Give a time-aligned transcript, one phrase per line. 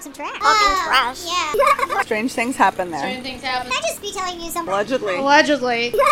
[0.00, 0.38] talk some trash.
[0.38, 1.26] Talking trash.
[1.26, 2.02] Yeah.
[2.02, 3.00] Strange things happen there.
[3.00, 3.70] Certain things happen.
[3.70, 4.72] Can I just be telling you something?
[4.72, 5.16] Allegedly.
[5.16, 5.94] Allegedly.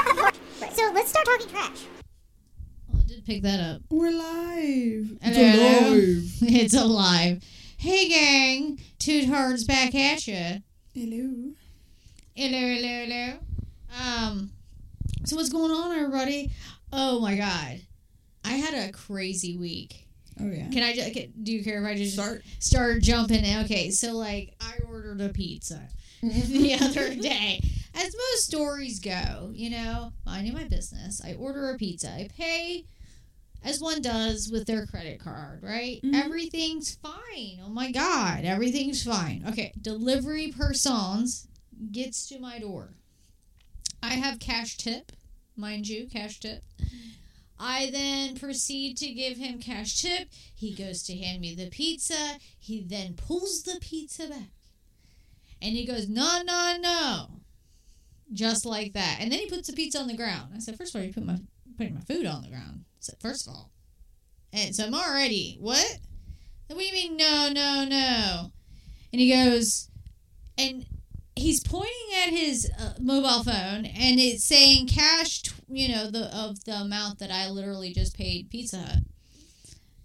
[0.60, 1.84] Right, So let's start talking trash.
[2.88, 3.82] Well, I did pick that up.
[3.90, 5.18] We're live.
[5.22, 5.92] It's Hello.
[5.92, 6.32] alive.
[6.42, 7.44] it's alive.
[7.76, 8.80] Hey, gang.
[8.98, 10.62] Two turds back at you.
[10.94, 11.52] Hello.
[12.34, 13.38] Hello, hello, hello.
[14.04, 14.50] Um,
[15.24, 16.50] so what's going on, everybody?
[16.92, 17.80] Oh my god,
[18.44, 20.07] I had a crazy week.
[20.40, 20.68] Oh yeah.
[20.70, 21.14] Can I just?
[21.44, 22.42] Do you care if I just Start.
[22.58, 23.44] start jumping?
[23.44, 23.64] in?
[23.64, 25.88] Okay, so like I ordered a pizza
[26.22, 27.60] the other day.
[27.94, 31.20] As most stories go, you know, minding my business.
[31.24, 32.08] I order a pizza.
[32.10, 32.84] I pay
[33.64, 36.00] as one does with their credit card, right?
[36.02, 36.14] Mhm.
[36.14, 37.58] Everything's fine.
[37.64, 39.44] Oh my god, everything's fine.
[39.48, 41.48] Okay, delivery persons
[41.90, 42.94] gets to my door.
[44.00, 45.10] I have cash tip,
[45.56, 46.62] mind you, cash tip.
[47.60, 50.28] I then proceed to give him cash tip.
[50.54, 52.38] He goes to hand me the pizza.
[52.58, 54.50] He then pulls the pizza back.
[55.60, 57.26] And he goes, no, no, no.
[58.32, 59.18] Just like that.
[59.20, 60.52] And then he puts the pizza on the ground.
[60.54, 61.38] I said, first of all, you put my
[61.76, 62.84] putting my food on the ground.
[62.84, 63.70] I said, first of all.
[64.52, 65.98] And so I'm already, what?
[66.68, 68.52] What do you mean, no, no, no?
[69.12, 69.88] And he goes,
[70.58, 70.84] and
[71.38, 76.34] he's pointing at his uh, mobile phone and it's saying cash, tw- you know, the
[76.36, 79.02] of the amount that I literally just paid Pizza Hut.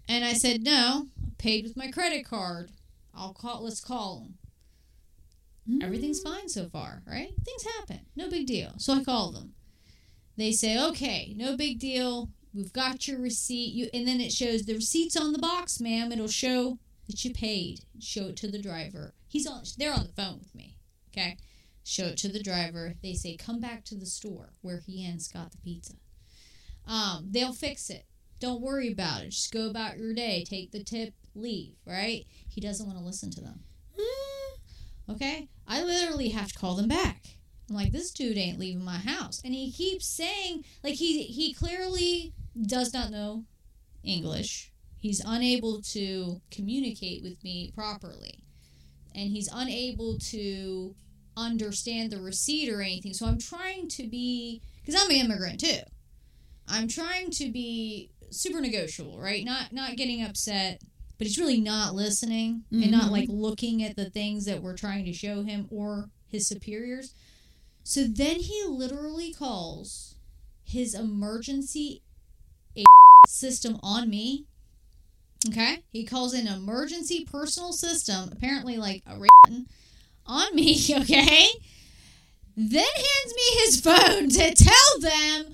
[0.07, 2.69] And I said, no, paid with my credit card.
[3.15, 5.81] I'll call, let's call him.
[5.81, 7.33] Everything's fine so far, right?
[7.45, 8.01] Things happen.
[8.15, 8.73] No big deal.
[8.77, 9.53] So I call them.
[10.35, 12.29] They say, okay, no big deal.
[12.53, 13.73] We've got your receipt.
[13.73, 16.11] You and then it shows the receipt's on the box, ma'am.
[16.11, 17.81] It'll show that you paid.
[17.99, 19.13] Show it to the driver.
[19.27, 20.72] He's on they're on the phone with me.
[21.15, 21.37] Okay.
[21.85, 22.95] Show it to the driver.
[23.03, 25.93] They say, come back to the store where he and got the pizza.
[26.87, 28.05] Um, they'll fix it.
[28.39, 29.29] Don't worry about it.
[29.29, 30.43] Just go about your day.
[30.47, 32.25] Take the tip, leave, right?
[32.47, 33.59] He doesn't want to listen to them.
[35.09, 35.49] Okay?
[35.67, 37.23] I literally have to call them back.
[37.69, 39.41] I'm like, this dude ain't leaving my house.
[39.43, 43.45] And he keeps saying, like, he, he clearly does not know
[44.03, 44.71] English.
[44.99, 48.43] He's unable to communicate with me properly.
[49.15, 50.95] And he's unable to
[51.37, 53.13] understand the receipt or anything.
[53.13, 55.79] So I'm trying to be, because I'm an immigrant too.
[56.67, 59.43] I'm trying to be super negotiable, right?
[59.43, 60.81] Not not getting upset,
[61.17, 63.11] but it's really not listening and not Mhm.
[63.11, 67.13] like looking at the things that we're trying to show him or his superiors.
[67.83, 70.15] So then he literally calls
[70.63, 72.01] his emergency
[73.27, 74.45] system on me.
[75.49, 75.83] Okay?
[75.91, 79.19] He calls an emergency personal system, apparently like a
[80.25, 81.47] on me, okay?
[82.55, 85.53] Then hands me his phone to tell them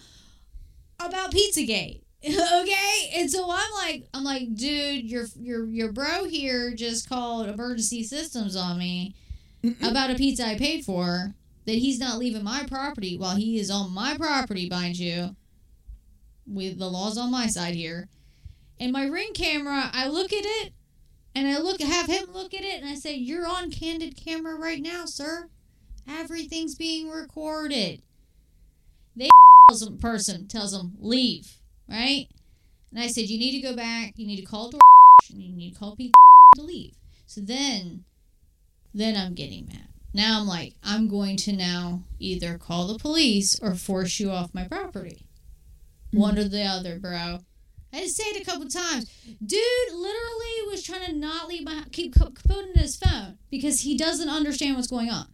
[1.00, 2.02] about Pizzagate.
[2.26, 3.12] okay?
[3.16, 8.04] And so I'm like I'm like, dude, your your your bro here just called emergency
[8.04, 9.16] systems on me
[9.82, 11.34] about a pizza I paid for
[11.66, 15.36] that he's not leaving my property while he is on my property, mind you.
[16.46, 18.10] With the laws on my side here.
[18.80, 20.74] And my ring camera, I look at it
[21.40, 24.56] and I look have him look at it and I say, You're on candid camera
[24.56, 25.50] right now, sir.
[26.06, 28.02] Everything's being recorded.
[29.16, 29.30] They
[29.70, 31.50] tells him person tells him leave,
[31.88, 32.28] right?
[32.92, 34.82] And I said, You need to go back, you need to call door
[35.30, 36.20] and you need to call people
[36.56, 36.96] to leave.
[37.26, 38.04] So then
[38.94, 39.88] then I'm getting mad.
[40.14, 44.54] Now I'm like, I'm going to now either call the police or force you off
[44.54, 45.26] my property.
[46.12, 46.46] One mm-hmm.
[46.46, 47.40] or the other, bro.
[47.92, 49.06] I had to say it a couple times.
[49.44, 49.60] Dude
[49.92, 54.76] literally was trying to not leave my keep putting his phone because he doesn't understand
[54.76, 55.28] what's going on.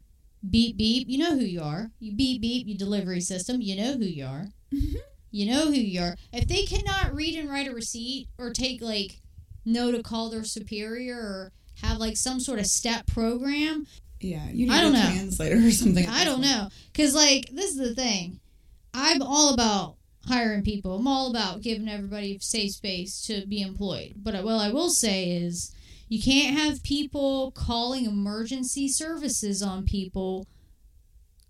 [0.50, 1.92] Beep beep, you know who you are.
[2.00, 4.48] You beep beep, you delivery system, you know who you are.
[4.74, 4.96] Mm-hmm.
[5.32, 6.16] You know who you are.
[6.32, 9.20] If they cannot read and write a receipt or take like
[9.66, 11.52] no to call their superior or
[11.82, 13.86] have like some sort of step program,
[14.22, 15.06] Yeah, you need I don't a know.
[15.12, 16.08] translator or something.
[16.08, 16.70] I don't know.
[16.94, 18.40] Because, like, this is the thing.
[18.94, 19.96] I'm all about
[20.28, 20.98] hiring people.
[20.98, 24.14] I'm all about giving everybody a safe space to be employed.
[24.18, 25.74] But what I will say is
[26.08, 30.48] you can't have people calling emergency services on people,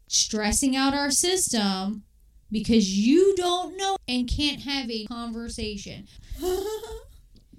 [0.08, 2.04] stressing out our system
[2.52, 6.08] because you don't know and can't have a conversation.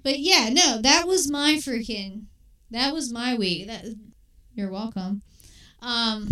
[0.07, 2.27] But yeah, no, that was my freaking
[2.71, 3.67] that was my week.
[3.67, 3.83] That
[4.55, 5.21] you're welcome.
[5.81, 6.29] Um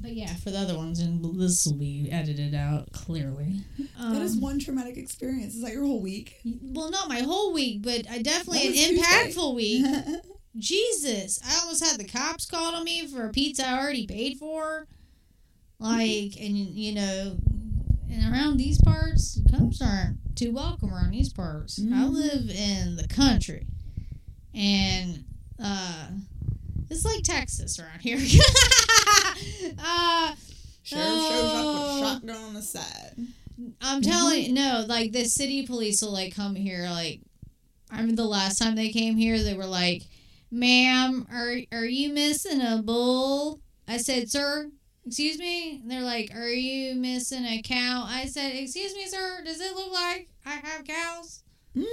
[0.00, 3.60] but yeah, for the other ones and this will be edited out clearly.
[3.98, 5.54] Um, that is one traumatic experience.
[5.54, 6.40] Is that your whole week?
[6.62, 8.96] well, not my whole week, but I definitely an Tuesday.
[9.02, 9.84] impactful week.
[10.58, 14.38] Jesus, I almost had the cops called on me for a pizza I already paid
[14.38, 14.86] for.
[15.78, 17.36] Like, and you know,
[18.10, 21.78] and around these parts, cops aren't too welcome around these parts.
[21.78, 22.12] I Mhm.
[22.12, 23.66] live in the country,
[24.54, 25.24] and
[25.62, 26.08] uh,
[26.90, 28.18] It's like Texas around here.
[29.78, 30.34] uh,
[30.82, 31.94] Sheriff shows up Oh.
[32.00, 33.16] with shotgun on the side.
[33.80, 36.88] I'm telling you, no, like the city police will like come here.
[36.90, 37.20] Like,
[37.90, 40.02] I remember the last time they came here, they were like,
[40.50, 44.70] "Ma'am, are are you missing a bull?" I said, "Sir,
[45.06, 49.42] excuse me." And they're like, "Are you missing a cow?" I said, "Excuse me, sir.
[49.44, 51.42] Does it look like I have cows
[51.76, 51.84] Mm.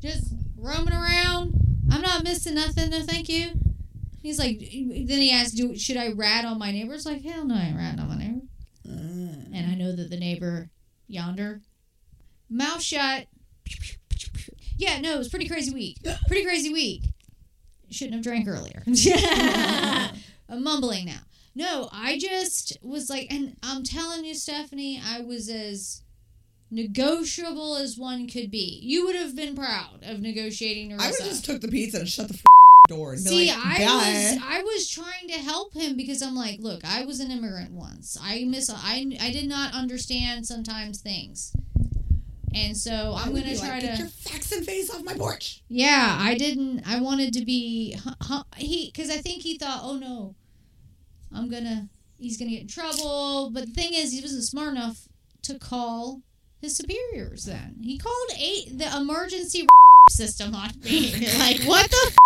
[0.00, 1.54] just roaming around?
[1.90, 2.90] I'm not missing nothing.
[2.90, 3.50] No, thank you."
[4.26, 7.54] He's like, then he asked, "Do should I rat on my neighbors?" Like, hell no,
[7.54, 8.40] I ain't ratting on my neighbor.
[8.88, 10.68] Uh, And I know that the neighbor
[11.06, 11.60] yonder,
[12.50, 13.26] mouth shut.
[14.78, 15.98] Yeah, no, it was pretty crazy week.
[16.26, 17.04] Pretty crazy week.
[17.90, 18.82] Shouldn't have drank earlier.
[20.48, 21.20] I'm mumbling now.
[21.54, 26.02] No, I just was like, and I'm telling you, Stephanie, I was as
[26.70, 28.80] negotiable as one could be.
[28.82, 31.00] You would have been proud of negotiating Narissa.
[31.00, 32.44] I would have just took the pizza and shut the f-
[32.86, 36.34] door and be See, like, I was I was trying to help him because I'm
[36.34, 38.16] like, look, I was an immigrant once.
[38.22, 41.52] I miss I I did not understand sometimes things.
[42.54, 45.62] And so I'm gonna try like, to get your faxing face off my porch.
[45.68, 47.98] Yeah, I didn't I wanted to be
[48.56, 50.34] he cuz I think he thought, "Oh no.
[51.34, 51.88] I'm going to
[52.18, 55.08] he's going to get in trouble." But the thing is, he wasn't smart enough
[55.42, 56.22] to call
[56.60, 57.76] his superiors then.
[57.82, 59.66] He called eight the emergency
[60.10, 61.12] system on me.
[61.38, 62.16] like, what the f-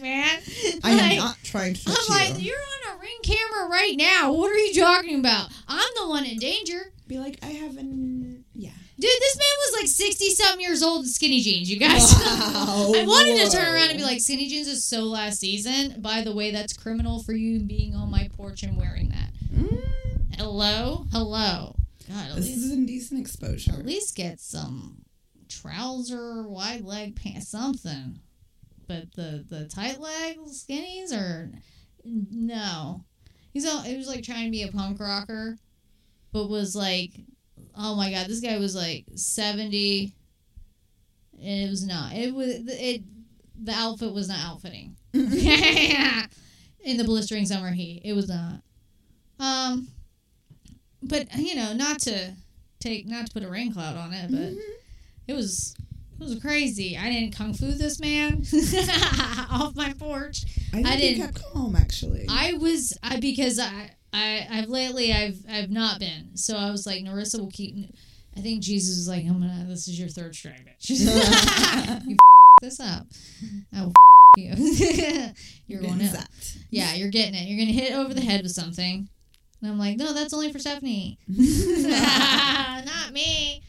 [0.00, 0.38] man?
[0.84, 2.52] I Like- am not trying to I'm like, you.
[2.52, 2.56] you're
[2.90, 4.32] on a ring camera right now.
[4.32, 5.48] What are you talking about?
[5.68, 6.92] I'm the one in danger.
[7.08, 8.70] Be like, I have an yeah.
[8.98, 12.02] Dude, this man was like 60 something years old in skinny jeans, you guys.
[12.12, 12.92] Wow.
[12.94, 16.00] I wanted to turn around and be like, skinny jeans is so last season.
[16.02, 19.30] By the way, that's criminal for you being on my porch and wearing that.
[19.54, 21.06] Mm, Hello?
[21.12, 21.74] Hello.
[22.08, 23.72] God, this least, is indecent exposure.
[23.72, 25.04] at least get some
[25.48, 28.20] trouser, wide leg pants, something.
[28.90, 31.52] But the, the tight leg skinnies or
[32.04, 33.04] no.
[33.52, 35.56] He's all, he was like trying to be a punk rocker,
[36.32, 37.12] but was like,
[37.78, 40.12] oh my god, this guy was like seventy,
[41.40, 42.14] and it was not.
[42.14, 43.02] It was it.
[43.62, 44.96] The outfit was not outfitting.
[45.12, 48.60] In the blistering summer heat, it was not.
[49.38, 49.86] Um,
[51.00, 52.32] but you know, not to
[52.80, 54.58] take, not to put a rain cloud on it, but Mhm.
[55.28, 55.76] it was.
[56.20, 56.96] It was crazy.
[56.98, 58.42] I didn't kung fu this man
[59.50, 60.44] off my porch.
[60.72, 62.26] I, think I didn't- kept calm actually.
[62.28, 66.36] I was I because I I I've lately I've I've not been.
[66.36, 67.74] So I was like Narissa will keep
[68.36, 70.90] I think Jesus was like, I'm gonna this is your third strike, bitch.
[72.06, 72.18] you f-
[72.62, 73.06] this up.
[73.74, 73.94] I will f-
[74.36, 74.54] you.
[75.66, 76.58] you're going zapped.
[76.70, 77.46] Yeah, you're getting it.
[77.48, 79.08] You're gonna hit over the head with something.
[79.62, 81.18] And I'm like, no, that's only for Stephanie.
[81.28, 83.62] not me.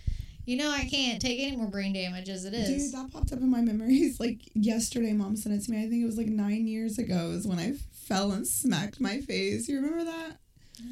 [0.52, 2.92] You know I can't take any more brain damage as it is.
[2.92, 5.14] Dude, that popped up in my memories like yesterday.
[5.14, 5.78] Mom sent it to me.
[5.78, 9.22] I think it was like nine years ago is when I fell and smacked my
[9.22, 9.70] face.
[9.70, 10.32] You remember that?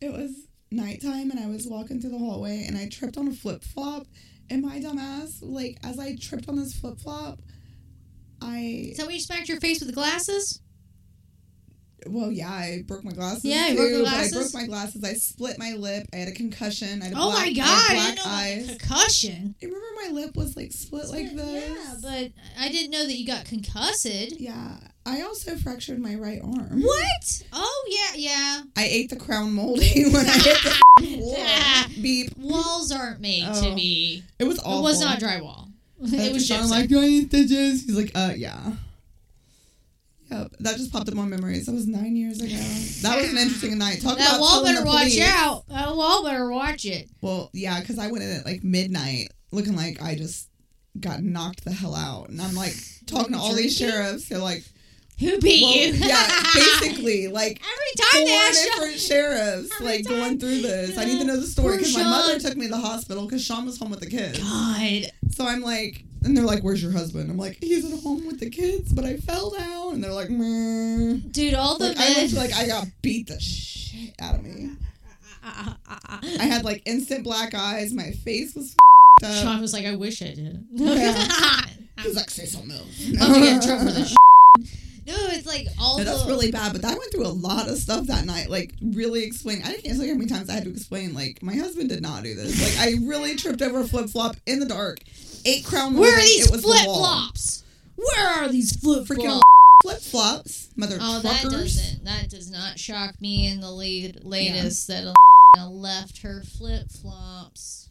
[0.00, 3.32] It was nighttime and I was walking through the hallway and I tripped on a
[3.32, 4.06] flip flop.
[4.48, 7.40] And my dumbass, like, as I tripped on this flip flop,
[8.40, 10.62] I, when you smacked your face with the glasses?
[12.08, 13.44] Well, yeah, I broke my glasses.
[13.44, 15.04] Yeah, too, broke your but I broke my glasses.
[15.04, 16.06] I split my lip.
[16.12, 17.00] I had a concussion.
[17.02, 17.64] I had a Oh black, my god!
[17.66, 18.66] I black didn't know eyes.
[18.78, 19.54] concussion.
[19.60, 21.76] You remember my lip was like split like this?
[21.78, 24.06] Yeah, but I didn't know that you got concussed.
[24.40, 24.76] Yeah,
[25.06, 26.82] I also fractured my right arm.
[26.82, 27.42] What?
[27.52, 28.62] Oh yeah, yeah.
[28.76, 31.38] I ate the crown molding when I hit the floor.
[32.02, 32.36] Beep.
[32.38, 34.22] Walls aren't made to Oh, be.
[34.38, 34.78] It was awful.
[34.78, 35.68] It was not drywall.
[36.00, 36.70] I It was gypsum.
[36.70, 37.84] like, do I need stitches?
[37.84, 38.72] He's like, uh, yeah.
[40.30, 41.66] Yep, that just popped up on memories.
[41.66, 42.54] That was nine years ago.
[43.02, 44.02] That was an interesting night.
[44.02, 45.20] Talk that about wall better watch police.
[45.22, 45.64] out.
[45.68, 47.08] That wall better watch it.
[47.22, 50.48] Well, yeah, because I went in at like midnight, looking like I just
[51.00, 52.74] got knocked the hell out, and I'm like
[53.06, 54.28] talking to all these sheriffs.
[54.28, 54.64] They're like,
[55.20, 55.92] Who beat well, you?
[56.06, 60.60] yeah, basically, like Every time they ask you, different sheriffs Every like time- going through
[60.60, 60.96] this.
[60.96, 63.44] I need to know the story because my mother took me to the hospital because
[63.44, 64.38] Sean was home with the kids.
[64.38, 68.26] God, So I'm like, and they're like, "Where's your husband?" I'm like, "He's at home
[68.26, 71.18] with the kids, but I fell down." And they're like, Meh.
[71.30, 74.70] dude, all the like I looked like I got beat the shit out of me.
[75.44, 77.92] I had like instant black eyes.
[77.92, 78.76] My face was
[79.22, 79.42] f***ed up.
[79.44, 80.64] Sean was like, I wish I did.
[80.74, 81.26] Yeah.
[82.02, 84.14] He was like, "Say something else." I'm gonna get in trouble for this.
[85.08, 87.78] No, it's like all No, that's really bad, but I went through a lot of
[87.78, 88.50] stuff that night.
[88.50, 89.62] Like, really explain.
[89.62, 91.14] I can't tell you how many times I had to explain.
[91.14, 92.60] Like, my husband did not do this.
[92.78, 94.98] Like, I really tripped over a flip flop in the dark.
[95.46, 95.96] Eight crown.
[95.96, 97.64] Where are these was the flip flops?
[97.96, 99.42] Where are these flip Freaking flops?
[99.82, 102.04] flip flops, mother Oh, that doesn't.
[102.04, 105.14] That does not shock me in the lead, latest that
[105.70, 107.87] left her flip flops.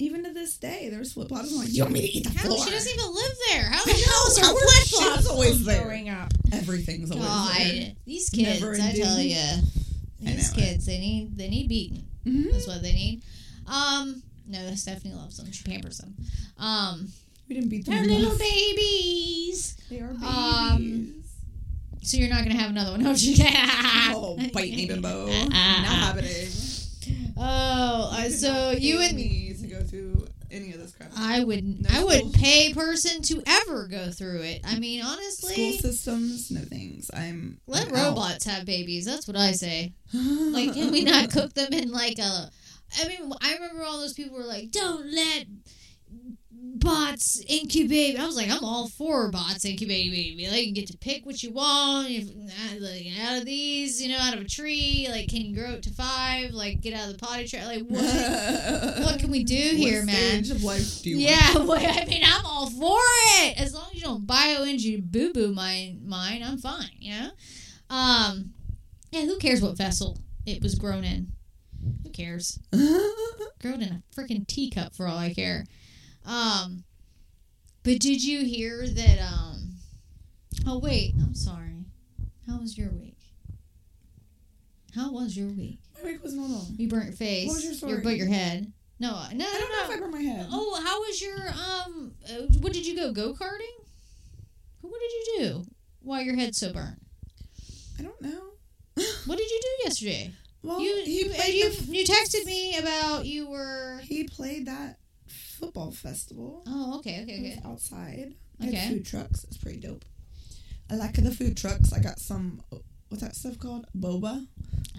[0.00, 1.50] Even to this day, there's flip flops.
[1.52, 2.64] I'm like, you want me to eat the How floor?
[2.64, 3.64] she doesn't even live there.
[3.64, 5.82] How I the hell is her how are flip flops always there?
[5.82, 6.32] growing up?
[6.52, 6.62] Ever.
[6.62, 7.92] everything's always there.
[8.04, 9.34] These kids, Never I tell you,
[10.20, 10.54] these know it.
[10.54, 12.06] kids, they need they need beaten.
[12.26, 12.52] Mhm.
[12.52, 13.22] That's what they need.
[13.66, 15.50] Um, no, Stephanie loves them.
[15.52, 16.14] She pampers them.
[16.58, 17.08] Um,
[17.48, 19.76] We didn't beat them they're little babies.
[19.90, 20.22] They are babies.
[20.24, 21.14] Um,
[22.02, 24.14] So you're not gonna have another one, oh, you can.
[24.14, 25.26] oh, bite me, bimbo.
[25.48, 26.48] Not happening.
[27.36, 29.47] Oh, uh, so you and me to go through
[30.50, 31.10] any of this crap.
[31.16, 32.36] I would No I would schools.
[32.36, 34.60] pay a person to ever go through it.
[34.64, 37.10] I mean, honestly, School systems, no things.
[37.14, 38.04] I'm let I'm out.
[38.16, 39.04] robots have babies.
[39.04, 39.92] That's what I say.
[40.14, 42.50] Like, can we not cook them in like a?
[43.00, 45.44] I mean, I remember all those people were like, "Don't let
[46.76, 50.48] bots incubate." I was like, I'm all for bots incubating baby.
[50.50, 52.08] Like, you get to pick what you want.
[52.10, 55.08] If, uh, like, out of these, you know, out of a tree.
[55.10, 56.52] Like, can you grow it to five?
[56.52, 57.66] Like, get out of the potty trap.
[57.66, 58.02] Like, what?
[59.04, 60.44] what can we do here, what man?
[60.44, 62.98] Stage of life do you Yeah, well, I mean, I'm all for
[63.42, 63.60] it.
[63.60, 66.90] As long as you don't bioengineer boo boo mine, mine, I'm fine.
[66.98, 67.30] You know.
[67.90, 68.52] Um,
[69.10, 69.24] yeah.
[69.24, 71.32] Who cares what vessel it was grown in?
[72.02, 72.58] Who cares?
[73.60, 75.64] Grown in a freaking teacup for all I care.
[76.28, 76.84] Um,
[77.82, 79.18] but did you hear that?
[79.18, 79.76] Um,
[80.66, 81.86] oh wait, I'm sorry.
[82.46, 83.16] How was your week?
[84.94, 85.78] How was your week?
[85.96, 86.66] My week was normal.
[86.76, 87.48] You burnt your face.
[87.48, 88.00] What was your story?
[88.02, 88.70] but your head.
[89.00, 89.84] No, no, I don't know no.
[89.84, 90.46] if I burned my head.
[90.50, 92.12] Oh, how was your um?
[92.28, 93.84] Uh, what did you go go karting?
[94.82, 95.64] What did you do?
[96.02, 97.00] Why your head so burnt?
[97.98, 98.42] I don't know.
[99.26, 100.32] What did you do yesterday?
[100.62, 101.28] Well, you he you,
[101.70, 104.00] the- you texted me about you were.
[104.02, 104.98] He played that
[105.58, 106.62] football festival.
[106.66, 107.60] Oh, okay, okay, okay.
[107.64, 108.34] outside.
[108.60, 108.76] I Okay.
[108.76, 109.44] had food trucks.
[109.44, 110.04] It's pretty dope.
[110.90, 111.92] I like the food trucks.
[111.92, 112.60] I got some.
[113.08, 113.86] What's that stuff called?
[113.96, 114.46] Boba.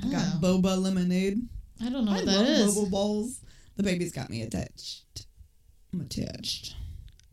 [0.03, 1.47] I got Oh, boba lemonade.
[1.81, 2.75] I don't know I what love that is.
[2.75, 3.41] boba balls.
[3.75, 5.25] The baby's got me attached.
[5.93, 6.75] I'm attached.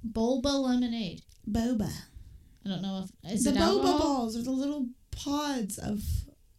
[0.06, 1.22] Boba lemonade.
[1.50, 1.90] Boba.
[2.64, 3.98] I don't know if is the boba alcohol.
[3.98, 6.02] balls are the little pods of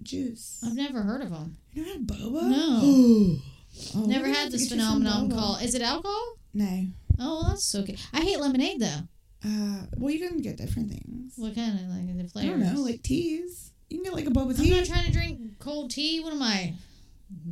[0.03, 0.61] juice.
[0.65, 1.57] I've never heard of them.
[1.73, 2.41] You never had boba?
[2.49, 3.37] No.
[3.95, 5.61] Oh, never had this get you some phenomenon called.
[5.61, 6.36] Is it alcohol?
[6.57, 6.87] No.
[7.19, 7.99] Oh, well, that's so good.
[8.13, 9.01] I hate lemonade though.
[9.45, 11.33] Uh, well, you can get different things.
[11.35, 13.71] What kind of like the I don't know, like teas.
[13.91, 16.19] You can get like a boba I'm not trying to drink cold tea.
[16.19, 16.73] What am I,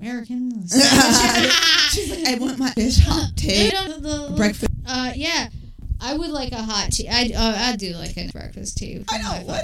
[0.02, 0.68] American?
[0.68, 3.70] She's like, I want my fish hot tea.
[3.70, 4.72] don't- the- Breakfast.
[4.88, 5.50] Uh, yeah,
[6.02, 7.08] I would like a hot tea.
[7.08, 9.06] I uh, I do like a breakfast tea.
[9.10, 9.46] I know.
[9.46, 9.62] What?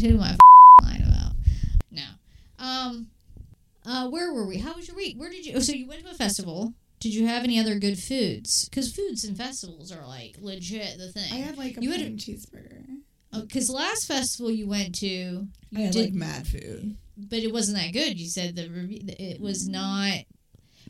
[0.00, 0.36] Who am I
[0.82, 1.32] lying about?
[1.92, 2.02] No.
[2.58, 3.06] Um.
[3.86, 4.58] Uh, where were we?
[4.58, 5.16] How was your week?
[5.16, 5.54] Where did you?
[5.56, 6.74] Oh, so you went to a festival.
[7.00, 8.68] Did you have any other good foods?
[8.68, 11.30] Because foods and festivals are like legit the thing.
[11.32, 12.84] I had like a You had cheeseburger.
[13.32, 16.96] Because last festival you went to, you I had did, like mad food.
[17.18, 18.18] but it wasn't that good.
[18.18, 20.26] You said the review, it was not, it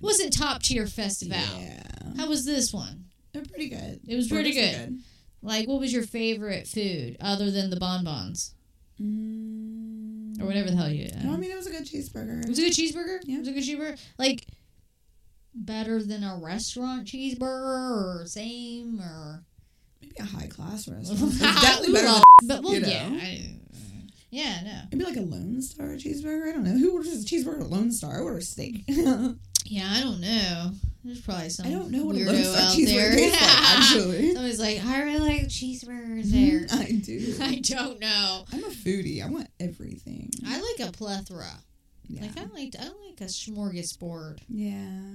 [0.00, 1.36] wasn't top tier festival.
[1.58, 1.82] Yeah,
[2.16, 3.06] How was this one?
[3.32, 4.00] they're pretty good.
[4.06, 4.98] It was pretty Burgers good.
[5.42, 8.54] Like, what was your favorite food other than the bonbons
[9.02, 10.40] Mm.
[10.40, 11.08] or whatever the hell you?
[11.22, 12.42] No, I mean it was a good cheeseburger.
[12.42, 13.18] it was a good cheeseburger.
[13.24, 13.36] Yeah.
[13.36, 13.98] it was a good cheeseburger.
[14.18, 14.46] Like
[15.56, 19.42] better than a restaurant cheeseburger or same or
[20.00, 21.38] Maybe a high class restaurant.
[21.40, 22.06] Definitely better.
[22.06, 22.88] Than, but well, you know.
[22.88, 23.56] yeah, I,
[24.30, 26.48] yeah, no, maybe like a Lone Star cheeseburger.
[26.48, 26.76] I don't know.
[26.78, 28.18] Who orders a cheeseburger at Lone Star?
[28.18, 28.84] I order a steak.
[28.88, 30.72] yeah, I don't know.
[31.02, 33.30] There's probably some I don't know what a Lone Star cheeseburger there.
[33.30, 33.40] like.
[33.40, 36.66] Actually, Somebody's like, I really like cheeseburgers there.
[36.78, 37.36] I do.
[37.40, 38.44] I don't know.
[38.52, 39.24] I'm a foodie.
[39.24, 40.30] I want everything.
[40.46, 41.48] I like a plethora.
[42.08, 42.22] Yeah.
[42.22, 44.40] Like I like I like a smorgasbord.
[44.48, 45.10] yeah.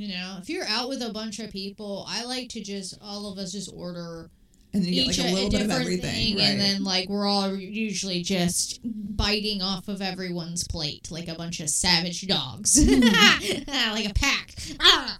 [0.00, 3.30] You know, if you're out with a bunch of people, I like to just all
[3.30, 4.30] of us just order
[4.72, 6.44] And then you each get like a little bit of everything, thing, right?
[6.44, 11.60] and then like we're all usually just biting off of everyone's plate like a bunch
[11.60, 14.54] of savage dogs, like a pack.
[14.80, 15.18] Ah!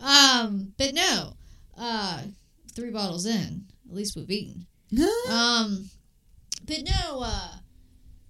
[0.00, 1.32] Um, but no,
[1.76, 2.22] uh,
[2.72, 4.66] three bottles in, at least we've eaten.
[5.28, 5.90] Um,
[6.64, 7.54] but no, uh,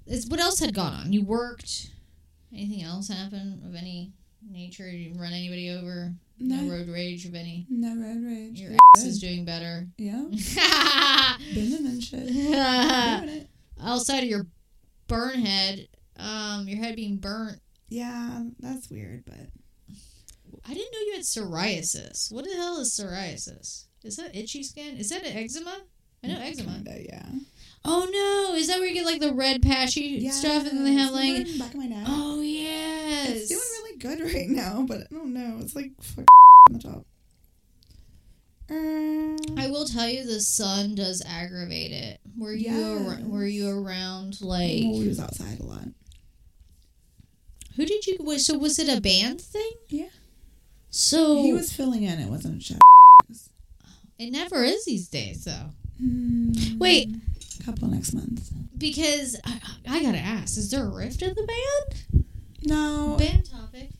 [0.06, 1.12] it's what else had gone on?
[1.12, 1.90] You worked.
[2.54, 4.12] Anything else happen of any
[4.50, 4.88] nature?
[4.88, 6.12] You run anybody over?
[6.38, 6.72] No, No.
[6.72, 7.66] road rage of any.
[7.70, 8.60] no road rage.
[8.60, 9.86] Your ass is doing better.
[9.98, 10.24] Yeah.
[11.54, 12.26] Bending and shit.
[12.26, 13.48] Doing it.
[13.82, 14.46] Outside of your
[15.08, 17.60] burn head, um, your head being burnt.
[17.88, 19.34] Yeah, that's weird, but
[20.66, 22.32] I didn't know you had psoriasis.
[22.32, 23.84] What the hell is psoriasis?
[24.02, 24.96] Is that itchy skin?
[24.96, 25.76] Is that an eczema?
[26.22, 26.72] I know eczema.
[26.72, 27.26] Kinda, yeah.
[27.84, 28.56] Oh no!
[28.56, 31.28] Is that where you get like the red patchy stuff, and then they have like
[31.28, 32.04] in the back of my neck.
[32.08, 33.30] Oh yes.
[33.30, 33.60] It's doing
[34.04, 35.58] good right now, but I don't know.
[35.60, 36.24] It's like fuck
[36.68, 37.04] on the top.
[38.70, 42.20] Um, I will tell you, the sun does aggravate it.
[42.38, 45.84] Were you ar- were you around like well, we was outside a lot.
[47.76, 48.16] who did you?
[48.20, 49.70] was- So was it a band thing?
[49.88, 50.08] Yeah.
[50.90, 52.18] So He was filling in.
[52.20, 52.78] It wasn't shit.
[54.18, 55.70] It never is these days, though.
[55.98, 56.52] Hmm.
[56.78, 57.08] Wait,
[57.66, 58.48] couple next month.
[58.78, 62.24] because I, I gotta ask: Is there a rift in the band?
[62.66, 63.90] No, Band topic.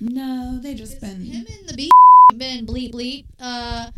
[0.00, 1.20] no, they just been.
[1.20, 1.90] him and the B
[2.36, 3.24] been bleep bleep.
[3.40, 3.90] Uh,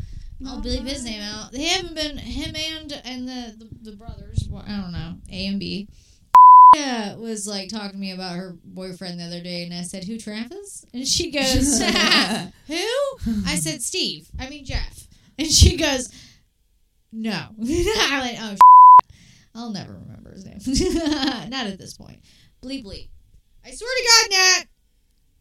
[0.47, 1.53] I'll bleep his name out.
[1.53, 4.49] They haven't been him and and the the, the brothers.
[4.51, 5.89] Well, I don't know A and B.
[6.77, 10.05] Yeah, was like talking to me about her boyfriend the other day, and I said,
[10.05, 11.81] "Who Travis?" And she goes,
[12.67, 12.87] "Who?"
[13.45, 15.09] I said, "Steve." I mean Jeff.
[15.39, 16.11] And she goes,
[17.13, 18.57] "No." I'm like, "Oh,
[19.55, 20.61] I'll never remember his name.
[21.51, 22.21] Not at this point."
[22.63, 23.09] Bleep bleep.
[23.65, 24.65] I swear to God, Nat.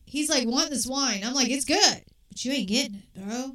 [0.05, 3.51] He's like, "Want this wine?" I'm like, "It's good, but you ain't getting it, bro.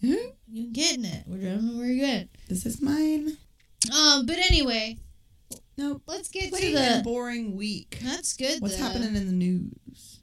[0.00, 0.12] Hmm?
[0.50, 1.24] You ain't getting it.
[1.28, 3.36] Don't know where you at." This is mine.
[3.94, 4.96] Um, but anyway,
[5.76, 6.02] Nope.
[6.06, 7.00] let's get to the.
[7.04, 7.98] boring week.
[8.02, 8.60] That's good.
[8.62, 8.84] What's though.
[8.84, 10.20] happening in the news?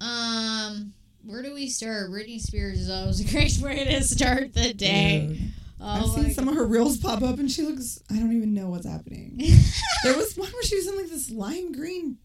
[0.00, 0.92] Um,
[1.24, 2.10] where do we start?
[2.10, 5.26] Britney Spears is always a great way to start the day.
[5.28, 5.40] Dude.
[5.82, 8.00] Oh I've seen some of her reels pop up, and she looks.
[8.10, 9.40] I don't even know what's happening.
[10.02, 12.16] There was one where she was in like this lime green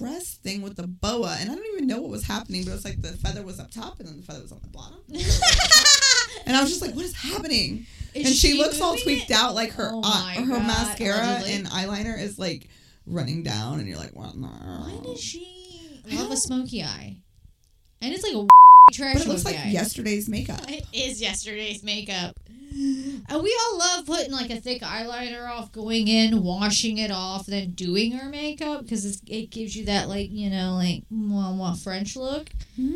[0.00, 2.74] dress thing with the boa, and I don't even know what was happening, but it
[2.74, 4.98] was like the feather was up top and then the feather was on the bottom.
[6.46, 7.86] And I was just like, what is happening?
[8.14, 9.36] Is and she, looks all tweaked it?
[9.36, 11.52] out, like her Oh eye- her God, mascara allegedly.
[11.54, 12.68] and eyeliner is like
[13.06, 14.34] running down, and you're like, what?
[14.36, 17.18] Why does she I love a smoky eye?
[18.00, 18.46] And it's like a
[18.92, 19.68] trash But it looks like eye.
[19.70, 20.60] yesterday's makeup.
[20.68, 22.38] It is yesterday's makeup.
[22.72, 27.46] And we all love putting like a thick eyeliner off, going in, washing it off,
[27.46, 31.82] then doing our makeup because it gives you that like you know like mwah, mwah
[31.82, 32.48] French look.
[32.76, 32.94] Hmm?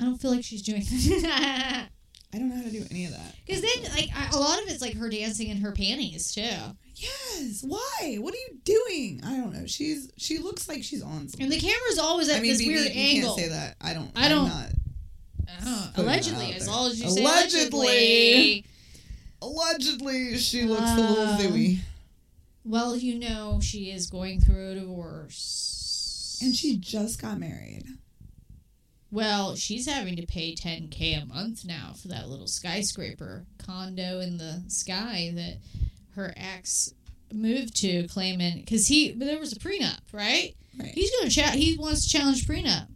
[0.00, 0.82] I don't feel like she's doing
[1.22, 1.88] that
[2.34, 3.34] I don't know how to do any of that.
[3.46, 6.40] because then like I, a lot of it's like her dancing in her panties too.
[6.94, 7.62] Yes.
[7.62, 8.16] Why?
[8.20, 9.20] What are you doing?
[9.24, 9.66] I don't know.
[9.66, 11.42] She's she looks like she's on something.
[11.42, 13.34] And the camera's always at I mean, this BB, weird you angle.
[13.36, 13.76] can't say that.
[13.82, 14.10] I don't.
[14.16, 14.68] I don't- I'm not,
[15.64, 17.80] Oh, allegedly, as long as you say Allegedly.
[17.80, 18.64] allegedly.
[19.40, 21.78] allegedly, she looks a little Uh, zooey,
[22.64, 26.38] Well, you know she is going through a divorce.
[26.42, 27.84] and she just got married.
[29.10, 34.38] Well, she's having to pay 10k a month now for that little skyscraper condo in
[34.38, 35.58] the sky that
[36.14, 36.94] her ex
[37.32, 40.54] moved to, claiming because he but there was a prenup, right?
[40.78, 40.92] Right.
[40.94, 42.88] He's going to cha- he wants to challenge prenup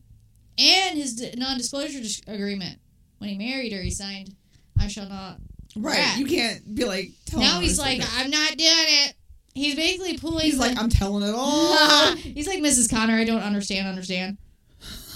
[0.58, 2.78] and his non-disclosure agreement.
[3.18, 4.34] When he married her, he signed,
[4.78, 5.38] "I shall not."
[5.74, 6.16] Right.
[6.16, 7.10] You can't be like.
[7.26, 8.20] Tell now he's like, secret.
[8.20, 9.14] "I'm not doing it."
[9.54, 10.44] He's basically pulling.
[10.44, 12.14] he's like, the- I'm telling it all.
[12.16, 12.90] he's like Mrs.
[12.90, 13.14] Connor.
[13.14, 13.88] I don't understand.
[13.88, 14.36] Understand.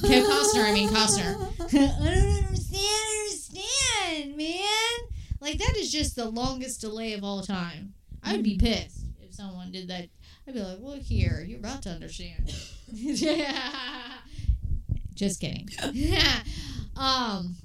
[0.00, 0.64] Kevin Costner.
[0.64, 1.37] I mean Costner.
[1.61, 2.85] I don't understand.
[3.20, 4.98] Understand, man.
[5.40, 7.92] Like that is just the longest delay of all time.
[8.22, 8.66] I would be mm-hmm.
[8.66, 10.09] pissed if someone did that.
[10.46, 12.55] I'd be like, "Look here, you're about to understand."
[15.20, 15.68] Just kidding.
[16.96, 17.56] um,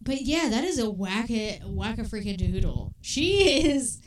[0.00, 2.94] but yeah, that is a whack a whack a freaking doodle.
[3.00, 3.98] She is.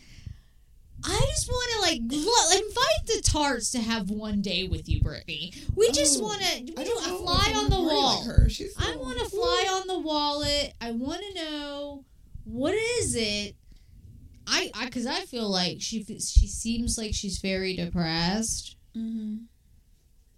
[1.04, 5.54] I just want to like invite the tarts to have one day with you, Brittany.
[5.76, 6.64] We just Oh, want to.
[6.64, 8.26] We I do a fly on the wall.
[8.26, 8.70] Like.
[8.80, 10.74] I want to fly on the wallet.
[10.82, 12.06] I want to know
[12.46, 13.56] what is it.
[14.48, 19.40] I I because I feel like she she seems like she's very depressed Mm Mhm.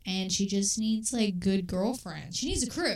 [0.08, 2.38] And she just needs like good girlfriends.
[2.38, 2.96] She needs a crew.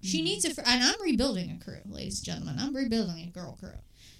[0.00, 0.24] She mm-hmm.
[0.24, 2.56] needs a fr- and I'm rebuilding a crew, ladies and gentlemen.
[2.60, 3.70] I'm rebuilding a girl crew.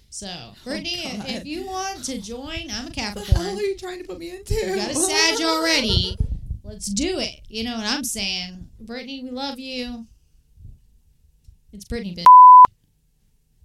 [0.09, 3.15] So, oh, Brittany, if, if you want to join, I'm a Capricorn.
[3.15, 3.57] What the hell Capricorn.
[3.57, 4.53] are you trying to put me into?
[4.53, 6.17] You got a Sag already.
[6.63, 7.41] Let's do it.
[7.47, 8.69] You know what I'm saying?
[8.79, 10.05] Brittany, we love you.
[11.71, 12.25] It's Brittany, bitch.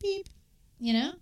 [0.01, 0.29] Beep.
[0.79, 1.13] You know?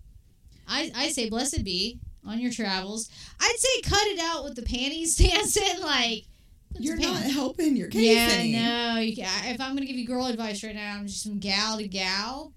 [0.67, 3.09] I, I say blessed be on your travels.
[3.39, 5.81] I'd say cut it out with the panties dancing.
[5.81, 6.25] Like,
[6.73, 8.53] put You're not helping your case Yeah, any.
[8.53, 8.97] no.
[8.99, 11.39] You, ca- if I'm going to give you girl advice right now, I'm just from
[11.39, 12.53] gal to gal.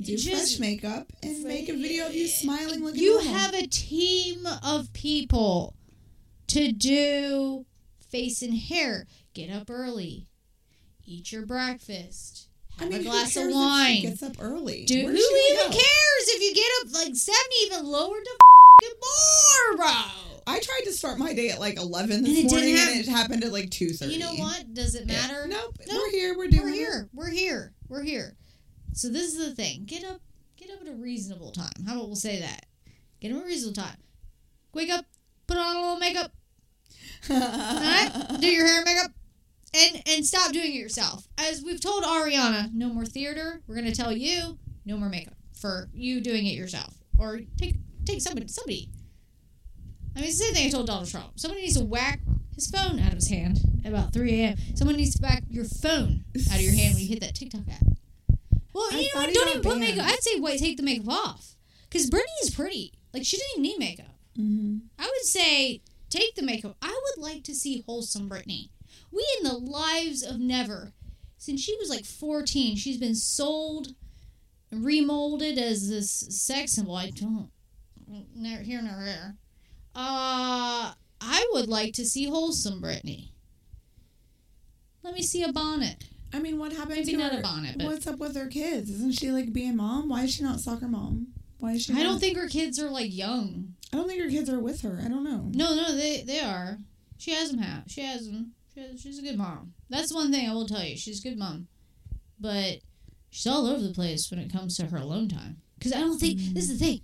[0.00, 3.32] Do fresh makeup and make a video of you smiling looking you normal.
[3.34, 5.74] have a team of people
[6.48, 7.66] to do
[8.08, 9.06] face and hair.
[9.34, 10.26] Get up early,
[11.04, 12.46] eat your breakfast,
[12.78, 14.02] I have mean, a glass of wine.
[14.02, 14.84] gets up early.
[14.84, 15.70] Dude, who even go?
[15.70, 18.30] cares if you get up like seven, even lower to
[19.76, 19.86] bro?
[20.48, 23.06] I tried to start my day at like 11 And this it morning and it
[23.08, 24.10] happened at like 2.30.
[24.12, 24.72] You know what?
[24.72, 25.14] Does it Yeah.
[25.14, 25.46] matter?
[25.46, 25.76] Nope.
[25.86, 26.36] No, We're here.
[26.36, 26.74] We're doing We're it.
[26.74, 27.08] here.
[27.12, 27.74] We're here.
[27.88, 28.36] We're here.
[28.94, 29.84] So this is the thing.
[29.84, 30.20] Get up.
[30.56, 31.70] Get up at a reasonable time.
[31.86, 32.66] How about we'll say that?
[33.20, 33.96] Get up at a reasonable time.
[34.72, 35.04] Wake up.
[35.46, 36.32] Put on a little makeup.
[37.30, 38.12] Alright?
[38.40, 39.10] Do your hair and makeup.
[39.74, 41.28] And and stop doing it yourself.
[41.36, 43.60] As we've told Ariana, no more theater.
[43.66, 46.94] We're gonna tell you no more makeup for you doing it yourself.
[47.18, 48.88] Or take take somebody somebody.
[50.16, 51.38] I mean it's the same thing I told Donald Trump.
[51.38, 52.20] Somebody needs to whack
[52.54, 54.56] his phone out of his hand at about three AM.
[54.74, 57.68] Someone needs to whack your phone out of your hand when you hit that TikTok
[57.70, 57.86] app.
[58.72, 59.34] Well, I you know what?
[59.34, 60.06] Don't even put makeup.
[60.06, 61.54] I'd say wait, take the makeup off.
[61.88, 62.92] because Brittany is pretty.
[63.12, 64.14] Like she didn't even need makeup.
[64.38, 64.76] Mm-hmm.
[64.98, 66.76] I would say take the makeup.
[66.82, 68.70] I would like to see wholesome Brittany.
[69.10, 70.92] We in the lives of never.
[71.38, 73.94] Since she was like 14, she's been sold,
[74.70, 76.96] and remolded as this sex symbol.
[76.96, 77.50] I don't,
[78.34, 79.36] never here nor there.
[79.98, 83.32] Uh, I would like to see wholesome Brittany.
[85.02, 86.04] Let me see a bonnet.
[86.32, 87.38] I mean, what happened Maybe to not her?
[87.40, 88.90] a bonnet, but- What's up with her kids?
[88.90, 90.08] Isn't she like being mom?
[90.08, 91.28] Why is she not soccer mom?
[91.58, 91.94] Why is she?
[91.94, 93.74] I don't think her kids are like young.
[93.92, 95.00] I don't think her kids are with her.
[95.04, 95.50] I don't know.
[95.52, 96.78] No, no, they they are.
[97.16, 97.58] She has them.
[97.60, 98.52] Have she has them.
[98.72, 99.72] She has, she's a good mom.
[99.90, 100.96] That's one thing I will tell you.
[100.96, 101.66] She's a good mom,
[102.38, 102.78] but
[103.30, 105.56] she's all over the place when it comes to her alone time.
[105.78, 107.00] Because I don't think this is the thing.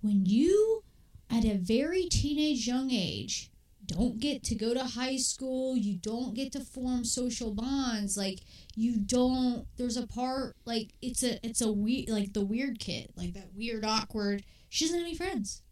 [0.00, 0.82] When you,
[1.30, 3.50] at a very teenage young age,
[3.88, 8.16] don't get to go to high school, you don't get to form social bonds.
[8.16, 8.40] Like
[8.76, 9.66] you don't.
[9.76, 13.54] There's a part like it's a it's a weird like the weird kid like that
[13.54, 14.44] weird awkward.
[14.68, 15.62] She doesn't have any friends.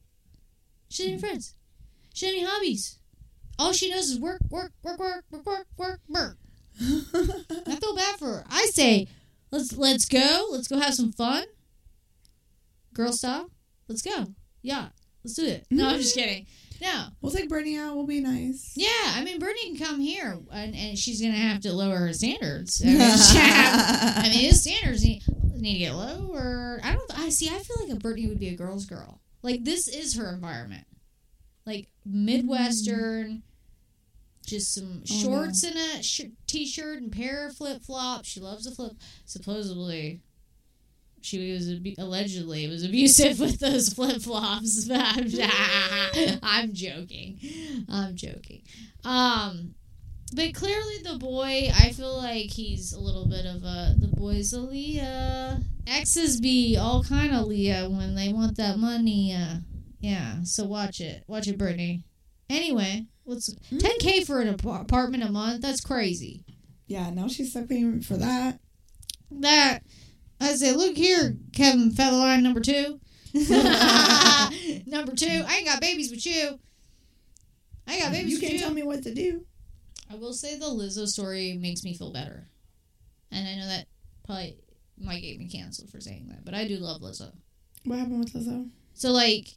[0.88, 1.54] She doesn't have any friends.
[2.14, 2.98] She doesn't have any hobbies.
[3.58, 6.38] All she knows is work, work, work, work, work, work, work, work.
[6.80, 8.44] I feel bad for her.
[8.48, 9.08] I say,
[9.50, 10.48] let's let's go.
[10.50, 11.44] Let's go have some fun.
[12.94, 13.50] Girl style.
[13.88, 14.28] Let's go.
[14.62, 14.88] Yeah,
[15.26, 15.66] let's do it.
[15.72, 16.20] No, I'm just mm.
[16.20, 16.46] kidding.
[16.80, 17.06] No.
[17.20, 17.96] we'll take Brittany out.
[17.96, 18.72] We'll be nice.
[18.76, 22.12] Yeah, I mean, Brittany can come here, and, and she's gonna have to lower her
[22.12, 22.80] standards.
[22.82, 25.22] I mean, have- I mean, his standards need,
[25.56, 26.78] need to get lower.
[26.84, 27.18] I don't.
[27.18, 27.48] I see.
[27.48, 29.20] I feel like a Brittany would be a girl's girl.
[29.42, 30.86] Like this is her environment,
[31.64, 33.42] like midwestern.
[34.44, 38.28] Just some Oh, shorts and a sh- t-shirt and pair of flip flops.
[38.28, 38.92] She loves to flip.
[39.24, 40.20] Supposedly,
[41.26, 44.88] she was allegedly was abusive with those flip flops.
[44.92, 47.38] I'm joking.
[47.88, 48.62] I'm joking.
[49.04, 49.74] Um,
[50.32, 54.52] but clearly the boy, I feel like he's a little bit of a the boy's
[54.52, 55.60] a Leah.
[55.86, 59.34] Exes be all kind of Leah when they want that money.
[59.34, 59.56] Uh,
[60.00, 60.44] yeah.
[60.44, 62.04] So watch it, watch it, Brittany.
[62.48, 65.62] Anyway, let's 10k for an ap- apartment a month.
[65.62, 66.44] That's crazy.
[66.86, 68.60] Yeah, now she's stuck paying for that.
[69.30, 69.80] That
[70.40, 73.00] I say, look here, Kevin Federline number two.
[74.86, 76.58] number two, I ain't got babies with you.
[77.86, 78.48] I ain't got babies You with you.
[78.48, 79.44] You can't tell me what to do.
[80.10, 82.48] I will say the Lizzo story makes me feel better.
[83.30, 83.86] And I know that
[84.24, 84.56] probably
[84.98, 87.32] might get me canceled for saying that, but I do love Lizzo.
[87.84, 88.68] What happened with Lizzo?
[88.94, 89.48] So, like,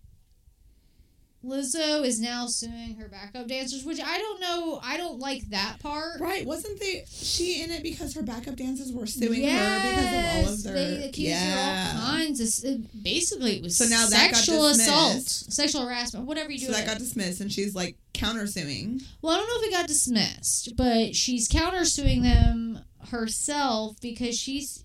[1.44, 4.82] Lizzo is now suing her backup dancers, which I don't know.
[4.84, 6.20] I don't like that part.
[6.20, 10.48] Right, wasn't they she in it because her backup dancers were suing her because of
[10.48, 11.94] all of their They accused her yeah.
[11.96, 12.70] all kinds of.
[12.70, 16.66] Uh, basically, it was So now sexual assault, sexual harassment, whatever you do.
[16.66, 16.88] So that it.
[16.88, 19.02] got dismissed, and she's like countersuing.
[19.22, 24.84] Well, I don't know if it got dismissed, but she's countersuing them herself because she's.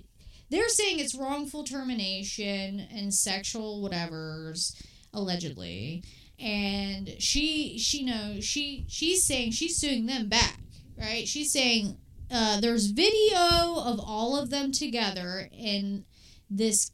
[0.51, 4.81] They're saying it's wrongful termination and sexual whatever's
[5.13, 6.05] allegedly,
[6.39, 10.59] and she she knows she she's saying she's suing them back,
[10.99, 11.27] right?
[11.27, 11.97] She's saying
[12.31, 16.05] uh, there's video of all of them together in
[16.51, 16.91] this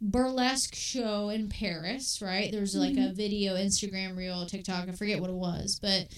[0.00, 2.52] burlesque show in Paris, right?
[2.52, 6.08] There's like a video, Instagram reel, TikTok, I forget what it was, but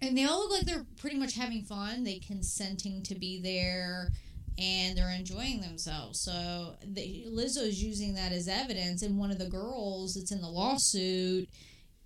[0.00, 2.02] and they all look like they're pretty much having fun.
[2.02, 4.10] They consenting to be there
[4.58, 6.20] and they're enjoying themselves.
[6.20, 10.48] So they, Lizzo's using that as evidence, and one of the girls that's in the
[10.48, 11.48] lawsuit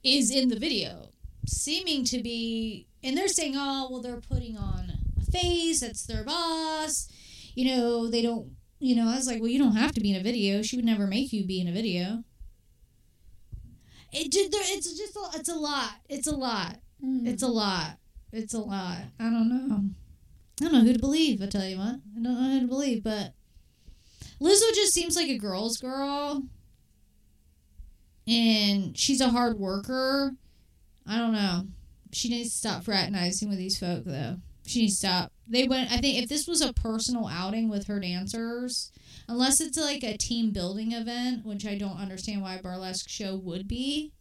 [0.05, 1.11] is in the video,
[1.47, 5.81] seeming to be, and they're saying, "Oh, well, they're putting on a face.
[5.81, 7.09] That's their boss.
[7.55, 10.11] You know, they don't." You know, I was like, "Well, you don't have to be
[10.11, 10.63] in a video.
[10.63, 12.25] She would never make you be in a video."
[14.13, 15.91] It it's just, a, it's a lot.
[16.09, 16.77] It's a lot.
[17.05, 17.27] Mm.
[17.27, 17.99] It's a lot.
[18.33, 18.99] It's a lot.
[19.19, 19.91] I don't know.
[20.61, 21.43] I don't know who to believe.
[21.43, 23.05] I tell you what, I don't know who to believe.
[23.05, 23.35] But
[24.41, 26.43] Lizzo just seems like a girl's girl,
[28.27, 30.33] and she's a hard worker.
[31.07, 31.67] I don't know.
[32.13, 34.37] She needs to stop fraternizing with these folk, though.
[34.67, 35.33] She needs to stop.
[35.47, 35.93] They went.
[35.93, 38.91] I think if this was a personal outing with her dancers,
[39.29, 43.37] unless it's like a team building event, which I don't understand why a burlesque show
[43.37, 44.13] would be.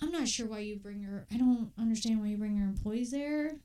[0.00, 1.26] I'm not sure why you bring your.
[1.30, 3.56] I don't understand why you bring your employees there,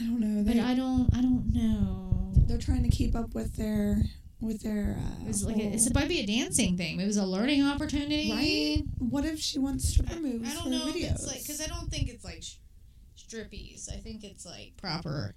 [0.00, 0.44] I don't know.
[0.44, 1.08] but I don't.
[1.16, 2.32] I don't know.
[2.46, 4.02] they're trying to keep up with their
[4.40, 4.96] with their.
[4.98, 7.00] Uh, It was like a, whole- it's might be a dancing thing.
[7.00, 8.82] It was a learning opportunity, right.
[8.98, 10.96] What if she wants stripper moves I don't for know videos?
[11.04, 12.56] if it's like because I don't think it's like sh-
[13.16, 13.92] strippies.
[13.92, 15.34] I think it's like proper.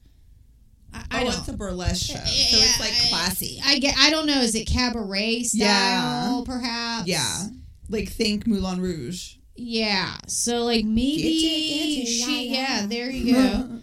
[0.94, 1.40] I, I oh, don't.
[1.40, 3.62] it's a burlesque show, Yeah, so it's like classy.
[3.66, 3.96] I get.
[3.98, 4.40] I don't know.
[4.42, 5.60] Is it cabaret style?
[5.68, 6.42] Yeah.
[6.46, 7.08] Perhaps.
[7.08, 7.44] yeah,
[7.90, 9.36] like think Moulin Rouge.
[9.60, 10.16] Yeah.
[10.28, 12.48] So like maybe Get you, get you, she.
[12.50, 12.88] yeah, Yeah, yeah.
[12.88, 13.70] There you go.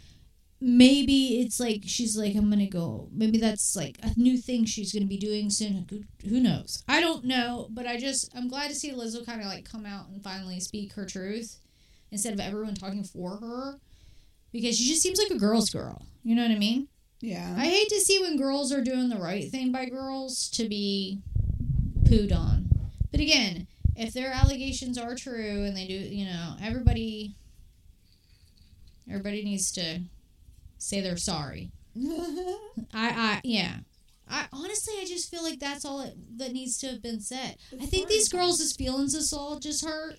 [0.61, 3.09] maybe it's like she's like I'm gonna go.
[3.12, 5.87] Maybe that's like a new thing she's gonna be doing soon.
[5.90, 6.83] Who, who knows?
[6.88, 9.87] I don't know, but I just I'm glad to see Lizzo kind of like come
[9.87, 11.59] out and finally speak her truth
[12.11, 13.79] instead of everyone talking for her
[14.53, 16.07] because she just seems like a girl's girl.
[16.23, 16.88] You know what I mean?
[17.21, 17.55] Yeah.
[17.59, 21.21] I hate to see when girls are doing the right thing by girls to be
[22.05, 22.69] pooed on.
[23.11, 27.35] But again, if their allegations are true and they do, you know, everybody
[29.09, 30.01] everybody needs to
[30.85, 31.70] say they're sorry.
[31.97, 32.59] I
[32.94, 33.77] I yeah.
[34.29, 37.57] I honestly I just feel like that's all it, that needs to have been said.
[37.81, 40.16] I think these girls' feelings is all just hurt.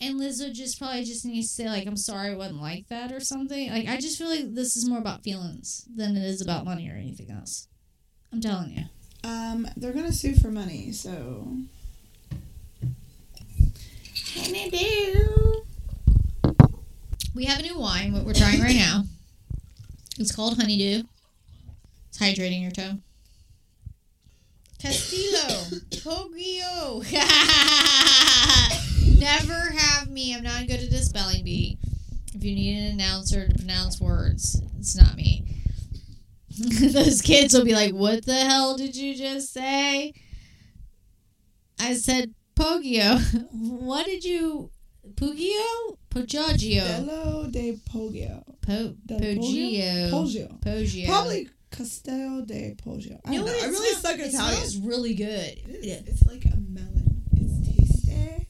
[0.00, 3.12] And Lizzo just probably just needs to say like I'm sorry I wasn't like that
[3.12, 3.70] or something.
[3.70, 6.88] Like I just feel like this is more about feelings than it is about money
[6.90, 7.68] or anything else.
[8.32, 8.84] I'm telling you.
[9.28, 11.46] um, they're gonna sue for money, so.
[14.34, 15.62] Honeydew.
[17.34, 19.04] We have a new wine, what we're trying right now.
[20.18, 21.02] It's called Honeydew.
[22.08, 22.98] It's hydrating your toe.
[24.80, 25.38] Castillo.
[25.90, 27.02] Poggio.
[29.18, 30.34] Never have me.
[30.34, 31.78] I'm not good at a spelling bee.
[32.34, 35.46] If you need an announcer to pronounce words, it's not me.
[36.58, 40.14] Those kids will be like, What the hell did you just say?
[41.80, 43.18] I said Poggio.
[43.52, 44.70] What did you.
[45.14, 45.98] Pugio?
[46.10, 46.46] Poggio.
[46.56, 48.44] Dello de Poggio.
[48.60, 50.10] Po- Del Poggio.
[50.10, 50.58] Poggio.
[50.60, 51.06] Poggio.
[51.06, 53.20] Probably Castello de Poggio.
[53.24, 53.58] I You don't know know.
[53.62, 54.56] I really smells- suck at it Italian.
[54.56, 55.26] smells really good.
[55.68, 56.08] It is.
[56.08, 57.22] It's like a melon.
[57.32, 58.46] It's tasty.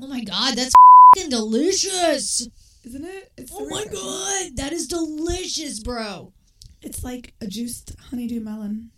[0.00, 0.74] Oh my god, that's
[1.16, 2.48] fing delicious.
[2.84, 3.30] Isn't it?
[3.38, 6.32] It's Oh my god, that is delicious, bro.
[6.82, 8.90] It's like a juiced honeydew melon.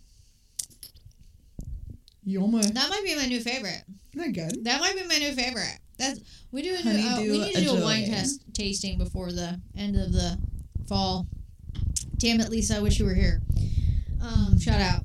[2.23, 2.61] Yummy.
[2.61, 3.83] That might be my new favorite.
[4.15, 4.63] that good?
[4.63, 5.77] That might be my new favorite.
[5.97, 6.19] That's
[6.51, 8.09] we do a new, uh, we need to do a wine Ajoy.
[8.09, 10.37] test tasting before the end of the
[10.87, 11.27] fall.
[12.17, 12.77] Damn it, Lisa!
[12.77, 13.41] I wish you were here.
[14.21, 15.01] Um, shout out.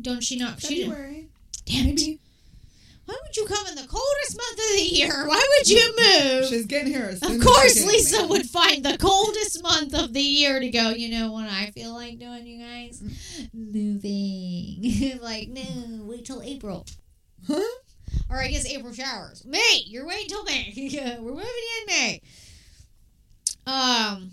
[0.00, 0.60] Don't she not?
[0.60, 0.90] She didn't.
[0.92, 1.28] February.
[1.66, 2.00] Damn it!
[2.00, 2.18] Maybe.
[3.04, 5.26] Why would you come in the coldest month of the year?
[5.28, 6.46] Why would you move?
[6.48, 7.06] She's getting here.
[7.10, 8.28] As soon Of as course, she can, Lisa man.
[8.30, 10.90] would find the coldest month of the year to go.
[10.90, 13.02] You know what I feel like doing, you guys?
[13.52, 15.18] Moving.
[15.22, 16.86] like, no, wait till April.
[17.46, 17.60] Huh?
[18.30, 19.44] Or I guess April showers.
[19.44, 19.82] May.
[19.86, 20.72] You're waiting till May.
[20.76, 21.46] Yeah, We're moving
[21.80, 22.20] in May.
[23.66, 24.32] Um,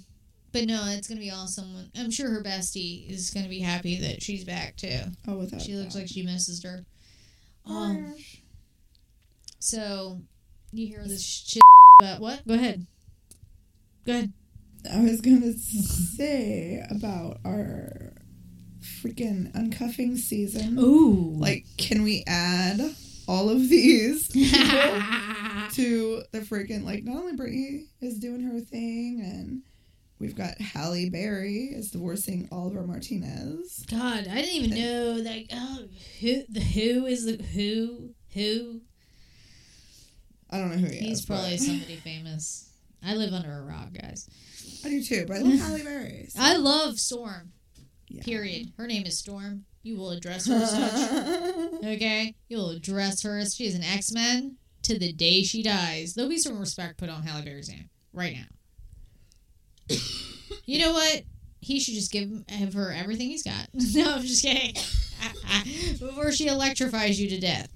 [0.51, 1.89] but no, it's gonna be awesome.
[1.97, 4.99] I'm sure her bestie is gonna be happy that she's back too.
[5.27, 6.01] Oh, without She looks doubt.
[6.01, 6.85] like she misses her.
[7.65, 8.15] Um,
[9.59, 10.21] so
[10.71, 11.61] you hear this shit
[12.01, 12.47] about what?
[12.47, 12.85] Go ahead.
[14.05, 14.33] Go ahead.
[14.91, 18.13] I was gonna say about our
[18.81, 20.79] freaking uncuffing season.
[20.79, 21.33] Ooh.
[21.37, 22.79] Like, can we add
[23.29, 24.27] all of these
[25.73, 27.03] to the freaking like?
[27.03, 29.61] Not only Brittany is doing her thing, and
[30.19, 33.85] we've got Halle Berry is divorcing Oliver Martinez.
[33.89, 35.43] God, I didn't even know that.
[35.53, 35.83] Oh,
[36.19, 38.81] who the who is the who who?
[40.49, 40.99] I don't know who he is.
[40.99, 42.65] He's probably but- somebody famous.
[43.01, 44.27] I live under a rock, guys.
[44.83, 46.25] I do too, but I love Halle Berry.
[46.29, 47.53] so- I love Storm.
[48.09, 48.23] Yeah.
[48.23, 48.73] Period.
[48.75, 49.65] Her name is Storm.
[49.83, 51.68] You will address her as such.
[51.83, 56.13] Okay, you'll address her as she is an X Men to the day she dies.
[56.13, 58.35] There'll be some respect put on Halle Berry's name right
[59.89, 59.95] now.
[60.65, 61.23] you know what?
[61.61, 62.29] He should just give
[62.73, 63.67] her everything he's got.
[63.73, 64.75] no, I'm just kidding.
[65.99, 67.69] Before she electrifies you to death.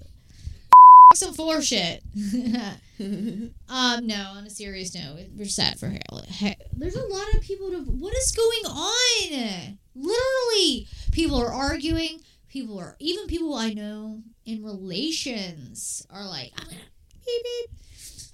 [1.14, 2.02] Some floor shit.
[2.98, 6.24] um, no, on a serious note, we're sad for Halle.
[6.28, 7.78] He- There's a lot of people to.
[7.82, 9.78] What is going on?
[9.94, 12.20] Literally, people are arguing.
[12.54, 16.78] People are even people I know in relations are like, I'm gonna
[17.26, 17.70] beep beep.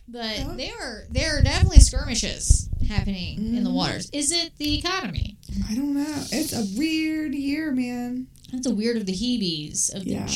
[0.07, 0.55] But Yeah.
[0.59, 3.75] there are there are definitely skirmishes happening in the Mhm.
[3.75, 4.11] waters.
[4.13, 5.39] Is it the economy?
[5.71, 6.25] I don't know.
[6.33, 8.27] It's a weird year, man.
[8.53, 10.27] That's a weird of the Hebes of the Yeah.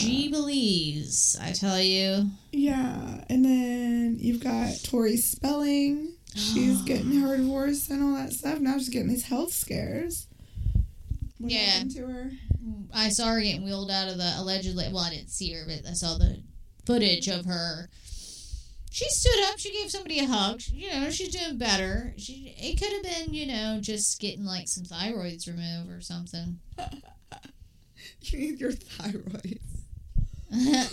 [1.42, 2.30] I tell you.
[2.52, 6.14] Yeah, and then you've got Tori Spelling.
[6.34, 8.60] She's getting her divorce and all that stuff.
[8.60, 10.26] Now she's getting these health scares.
[11.38, 11.58] What Yeah.
[11.58, 12.32] happened to her?
[12.92, 14.86] I saw her getting wheeled out of the allegedly.
[14.92, 16.42] Well, I didn't see her, but I saw the
[16.86, 17.90] footage of her.
[18.90, 19.58] She stood up.
[19.58, 20.60] She gave somebody a hug.
[20.60, 22.14] She- You know, she's doing better.
[22.16, 22.54] She.
[22.56, 26.60] It could have been, you know, just getting like some thyroids removed or something.
[28.26, 29.60] You need your thyroids.
[30.50, 30.86] no,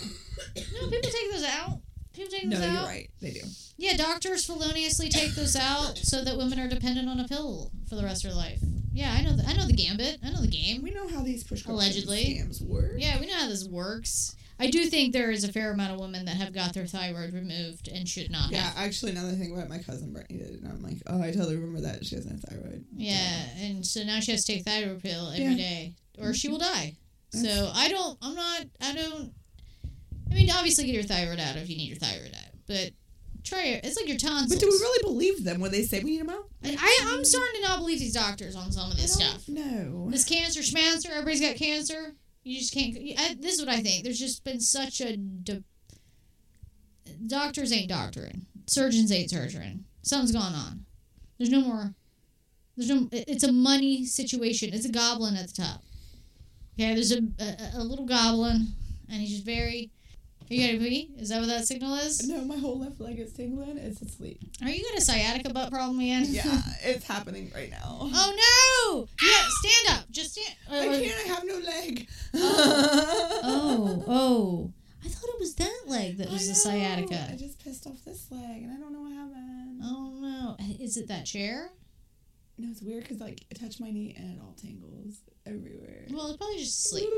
[0.90, 1.80] people take those out.
[2.12, 3.10] People take No, those you're right.
[3.20, 3.40] They do.
[3.78, 7.94] Yeah, doctors feloniously take those out so that women are dependent on a pill for
[7.96, 8.60] the rest of their life.
[8.92, 9.34] Yeah, I know.
[9.34, 10.18] The, I know the gambit.
[10.22, 10.82] I know the game.
[10.82, 12.38] We know how these prescription Allegedly.
[12.38, 12.92] scams work.
[12.98, 14.36] Yeah, we know how this works.
[14.60, 17.32] I do think there is a fair amount of women that have got their thyroid
[17.32, 18.76] removed and should not Yeah, have.
[18.76, 21.80] actually, another thing about my cousin Brittany did, and I'm like, oh, I totally remember
[21.80, 22.84] that she has no thyroid.
[22.94, 25.56] Yeah, and so now she has to take thyroid pill every Yeah.
[25.56, 26.52] day, or she mm-hmm.
[26.52, 26.96] will die.
[27.30, 28.18] So I don't.
[28.20, 28.66] I'm not.
[28.82, 29.32] I don't.
[30.32, 32.90] I mean, obviously, get your thyroid out if you need your thyroid out, but
[33.44, 33.84] try it.
[33.84, 34.48] It's like your tonsils.
[34.48, 36.48] But do we really believe them when they say we need them out?
[36.64, 39.48] I, I, I'm starting to not believe these doctors on some of this stuff.
[39.48, 40.08] No.
[40.10, 42.14] This cancer schmancer, everybody's got cancer.
[42.44, 42.96] You just can't.
[42.96, 44.04] I, this is what I think.
[44.04, 45.16] There's just been such a.
[45.16, 45.62] De,
[47.26, 48.46] doctors ain't doctoring.
[48.66, 49.84] Surgeons ain't surgeon.
[50.02, 50.86] Something's gone on.
[51.38, 51.94] There's no more.
[52.76, 53.08] There's no.
[53.12, 54.70] It's a money situation.
[54.72, 55.82] It's a goblin at the top.
[56.74, 58.68] Okay, there's a, a, a little goblin,
[59.10, 59.90] and he's just very.
[60.50, 61.10] Are you gonna pee?
[61.18, 62.26] Is that what that signal is?
[62.28, 63.78] No, my whole left leg is tingling.
[63.78, 64.40] It's asleep.
[64.62, 66.26] Are you got a sciatica butt problem again?
[66.28, 67.98] Yeah, it's happening right now.
[68.00, 68.08] Oh
[68.92, 69.08] no!
[69.22, 70.10] Yeah, stand up.
[70.10, 70.56] Just stand.
[70.70, 71.30] I uh, can't.
[71.30, 72.08] I have no leg.
[72.34, 74.72] Oh, oh.
[75.04, 77.28] I thought it was that leg that was the sciatica.
[77.32, 79.80] I just pissed off this leg, and I don't know what happened.
[79.82, 80.56] Oh no.
[80.80, 81.70] Is it that chair?
[82.58, 86.06] No, it's weird because like it touched my knee and it all tingles everywhere.
[86.10, 87.08] Well, it's probably just sleep.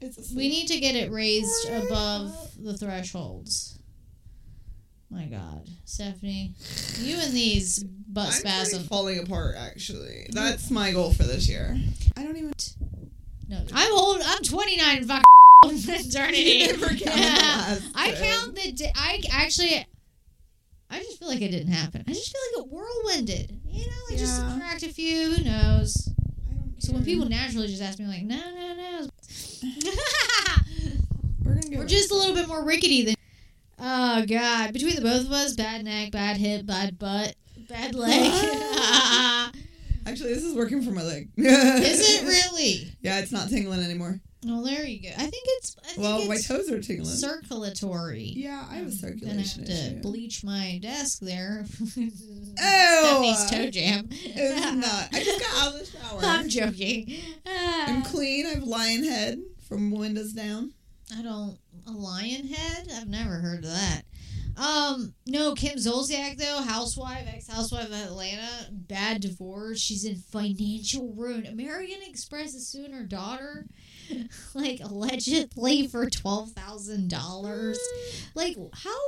[0.00, 0.32] It's.
[0.32, 2.32] We need to get it raised above
[2.62, 3.78] the thresholds.
[5.10, 6.52] My God, Stephanie,
[6.98, 8.88] you and these butt I'm pretty spasms.
[8.88, 9.54] falling apart.
[9.56, 11.76] Actually, that's my goal for this year.
[12.16, 12.52] I don't even.
[13.48, 14.20] No, I'm old.
[14.24, 15.24] I'm 29 and fucking
[15.62, 16.40] eternity.
[16.40, 18.22] You never counted the last I time.
[18.22, 18.72] count the.
[18.72, 19.86] Di- I actually.
[20.90, 22.04] I just feel like it didn't happen.
[22.06, 23.58] I just feel like it whirlwinded.
[23.68, 24.56] You know, like just Yeah.
[24.58, 25.32] cracked a few.
[25.34, 26.08] Who knows?
[26.78, 27.30] So when people mm.
[27.30, 29.08] naturally just ask me like, no, no, no,
[31.44, 31.78] we're gonna go.
[31.78, 33.14] we're just a little bit more rickety than.
[33.78, 34.72] Oh God!
[34.72, 37.34] Between the both of us, bad neck, bad hip, bad butt,
[37.68, 38.32] bad leg.
[40.06, 41.28] Actually, this is working for my leg.
[41.36, 42.90] Is it really?
[43.02, 44.18] Yeah, it's not tingling anymore.
[44.46, 45.08] Well, there you go.
[45.16, 45.76] I think it's.
[45.84, 47.04] I think Well, my toes are tingling.
[47.16, 48.22] circulatory.
[48.36, 50.00] yeah, I have a I'm gonna circulation have to issue.
[50.02, 51.64] bleach my desk there.
[51.96, 52.10] Ew!
[52.56, 54.08] Stephanie's toe jam.
[54.10, 55.08] It's not.
[55.12, 56.20] I just got out of the shower.
[56.22, 57.12] I'm joking.
[57.46, 58.46] I'm Ah, clean.
[58.46, 60.72] I have lion head from windows down.
[61.16, 61.58] I don't.
[61.86, 62.88] A lion head?
[62.96, 64.02] I've never heard of that.
[64.56, 69.78] Um, no, Kim Zolciak though, housewife, ex-housewife of Atlanta, bad divorce.
[69.78, 71.44] She's in financial ruin.
[71.46, 73.66] American Express is suing her daughter,
[74.54, 77.78] like allegedly for twelve thousand dollars.
[78.34, 78.98] Like how?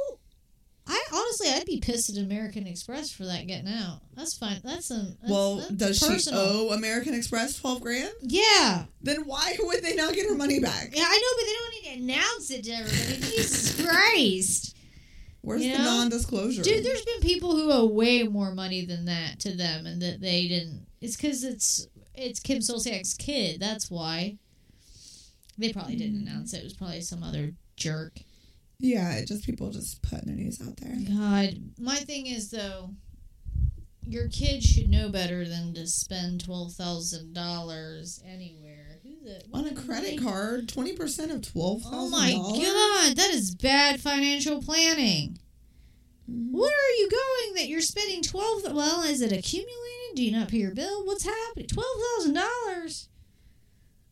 [0.91, 4.01] I honestly, I'd be pissed at American Express for that getting out.
[4.17, 4.61] That's fine.
[4.65, 6.41] That's a that's, well, that's does personal.
[6.47, 8.11] she owe American Express twelve grand?
[8.23, 10.91] Yeah, Then why would they not get her money back?
[10.95, 13.21] yeah, I know, but they don't need to announce it to everybody.
[13.37, 14.77] Jesus Christ.
[15.43, 15.85] Where's You the know?
[15.85, 16.63] non-disclosure?
[16.63, 20.21] Dude, there's been people who owe way more money than that to them, and that
[20.23, 20.87] they didn't.
[21.03, 23.61] It's because it's it's Kim Zolciak's kid.
[23.61, 24.39] That's why.
[25.59, 26.59] They probably didn't announce it.
[26.59, 28.21] It was probably some other jerk.
[28.79, 30.95] yeah, it just people just putting their news out there.
[31.09, 32.91] God, my thing is though,
[34.07, 38.99] your kid should know better than to spend twelve thousand dollars anywhere.
[39.03, 41.99] Who the On a credit the- card, twenty percent of twelve thousand.
[41.99, 45.39] Oh my god, that is bad financial planning.
[46.31, 46.53] Mhm.
[46.53, 48.63] Where are you going that you're spending twelve?
[48.73, 50.15] Well, is it accumulated?
[50.15, 51.05] Do you not pay your bill?
[51.05, 51.67] What's happening?
[51.67, 53.09] Twelve thousand dollars.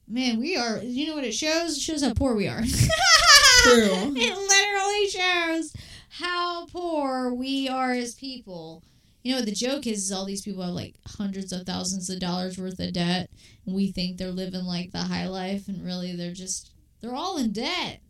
[0.09, 0.79] Man, we are.
[0.79, 1.77] You know what it shows?
[1.77, 2.63] It shows how poor we are.
[2.63, 2.69] True.
[4.17, 5.73] it literally shows
[6.09, 8.85] how poor we are as people.
[9.25, 10.05] You know what the joke is?
[10.05, 13.29] Is all these people have like hundreds of thousands of dollars worth of debt,
[13.67, 17.37] and we think they're living like the high life, and really they're just they're all
[17.37, 18.01] in debt.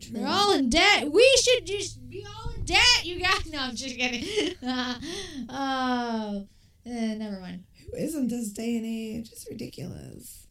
[0.00, 0.12] True.
[0.12, 1.12] They're all in debt.
[1.12, 3.04] We should just be all in debt.
[3.04, 4.56] You guys, no, I'm just kidding.
[5.50, 6.46] oh,
[6.86, 7.64] eh, never mind.
[7.84, 9.30] Who isn't this day and age?
[9.30, 10.46] It's ridiculous.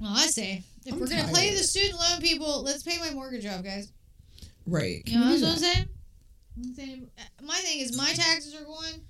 [0.00, 3.10] Well, I say if I'm we're gonna play the student loan people, let's pay my
[3.10, 3.92] mortgage off, guys.
[4.66, 5.02] Right.
[5.06, 5.88] You know what I'm saying?
[6.56, 7.10] I'm saying?
[7.18, 9.02] uh, My thing is, my taxes are going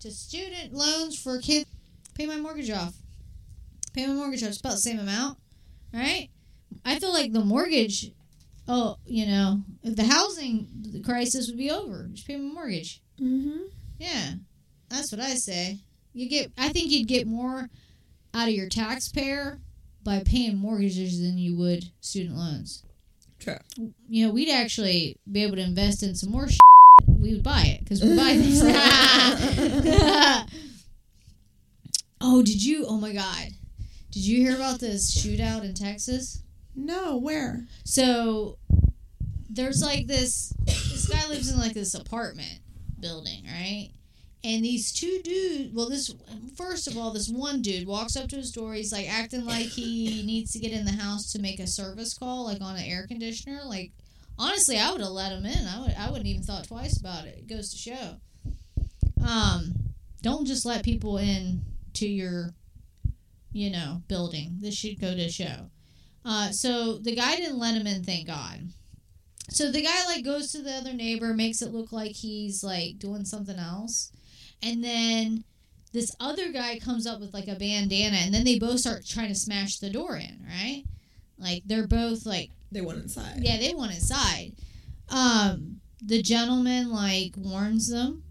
[0.00, 1.66] to student loans for kids.
[2.14, 2.94] Pay my mortgage off.
[3.92, 4.50] Pay my mortgage off.
[4.50, 5.38] It's about the same amount,
[5.92, 6.28] right?
[6.84, 8.10] I feel like the mortgage.
[8.68, 13.00] Oh, you know, if the housing crisis would be over, just pay my mortgage.
[13.20, 13.58] Mm-hmm.
[13.98, 14.32] Yeah,
[14.88, 15.78] that's what I say.
[16.12, 16.50] You get.
[16.58, 17.68] I think you'd get more
[18.34, 19.60] out of your taxpayer
[20.06, 22.82] by paying mortgages than you would student loans.
[23.38, 23.58] True.
[24.08, 26.48] You know, we'd actually be able to invest in some more.
[27.08, 28.62] We would buy it because we buy things.
[32.20, 32.84] oh, did you?
[32.86, 33.48] Oh my God,
[34.12, 36.42] did you hear about this shootout in Texas?
[36.74, 37.66] No, where?
[37.84, 38.58] So
[39.48, 42.60] there's like this this guy lives in like this apartment
[43.00, 43.90] building, right?
[44.46, 46.14] And these two dudes, well, this
[46.56, 48.74] first of all, this one dude walks up to his door.
[48.74, 52.14] He's like acting like he needs to get in the house to make a service
[52.14, 53.62] call, like on an air conditioner.
[53.64, 53.90] Like,
[54.38, 55.66] honestly, I would have let him in.
[55.66, 57.38] I would, I wouldn't even thought twice about it.
[57.38, 58.20] It goes to show.
[59.26, 59.74] Um,
[60.22, 61.62] don't just let people in
[61.94, 62.54] to your,
[63.50, 64.58] you know, building.
[64.60, 65.70] This should go to show.
[66.24, 68.60] Uh, so the guy didn't let him in, thank God.
[69.48, 73.00] So the guy like goes to the other neighbor, makes it look like he's like
[73.00, 74.12] doing something else,
[74.62, 75.44] and then
[75.92, 79.28] this other guy comes up with like a bandana, and then they both start trying
[79.28, 80.84] to smash the door in, right?
[81.38, 83.38] Like they're both like, They went inside.
[83.40, 84.52] yeah, they want inside.
[85.08, 88.22] Um, the gentleman like warns them,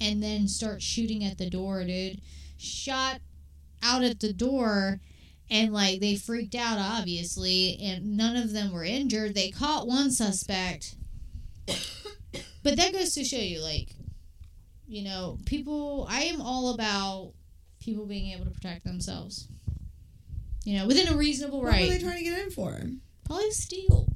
[0.00, 2.20] and then starts shooting at the door, dude.
[2.56, 3.20] Shot
[3.82, 5.00] out at the door
[5.50, 10.10] and like they freaked out obviously and none of them were injured they caught one
[10.10, 10.96] suspect
[11.66, 13.94] but that goes to show you like
[14.90, 17.32] you know people i am all about
[17.80, 19.48] people being able to protect themselves.
[20.64, 21.82] You know within a reasonable right.
[21.82, 22.78] What were they trying to get in for?
[23.24, 24.08] probably steal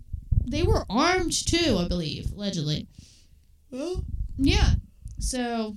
[0.44, 2.88] they were armed too i believe allegedly.
[3.70, 4.04] Well,
[4.36, 4.74] yeah.
[5.18, 5.76] So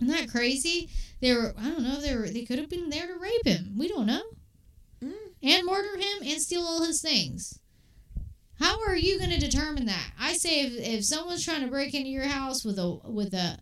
[0.00, 0.90] isn't that crazy?
[1.20, 3.76] They were i don't know they were they could have been there to rape him.
[3.78, 4.22] We don't know.
[5.02, 7.58] Mm, and murder him and steal all his things.
[8.58, 10.12] How are you going to determine that?
[10.20, 13.58] I say if, if someone's trying to break into your house with a with a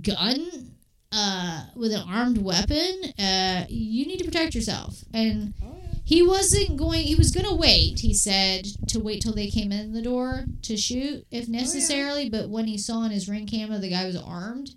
[0.00, 0.72] gun,
[1.12, 5.04] uh, with an armed weapon, uh, you need to protect yourself.
[5.12, 5.98] And oh yeah.
[6.04, 7.02] he wasn't going.
[7.02, 8.00] He was going to wait.
[8.00, 12.30] He said to wait till they came in the door to shoot if necessarily.
[12.30, 14.70] But when he saw in his ring camera the guy was armed,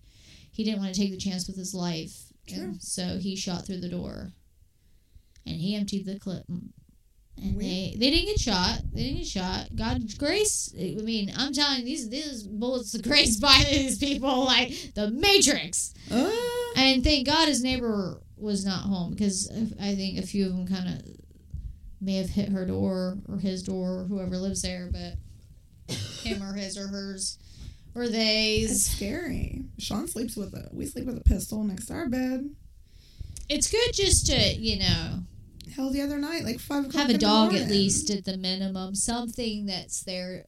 [0.51, 2.13] he didn't want to take the chance with his life.
[2.47, 2.63] True.
[2.63, 4.34] And so he shot through the door,
[5.45, 6.43] and he emptied the clip.
[7.38, 8.80] And they, they didn't get shot.
[8.94, 9.68] They didn't get shot.
[9.76, 10.74] God's grace.
[10.78, 15.12] I mean, I'm telling you, these these bullets of grace by these people like the
[15.12, 15.94] Matrix.
[16.12, 16.32] Uh,
[16.78, 19.50] And thank God his neighbor was not home because
[19.82, 21.06] I think a few of them kind of
[22.02, 26.54] may have hit her door or his door or whoever lives there, but him or
[26.54, 27.38] his or hers
[27.96, 28.86] or it's they's.
[28.86, 29.64] scary.
[29.78, 30.70] Sean sleeps with a.
[30.74, 32.50] We sleep with a pistol next to our bed.
[33.50, 35.20] It's good just to you know
[35.76, 37.08] Hell, the other night, like five o'clock.
[37.08, 40.46] have a dog at least at the minimum, something that's there.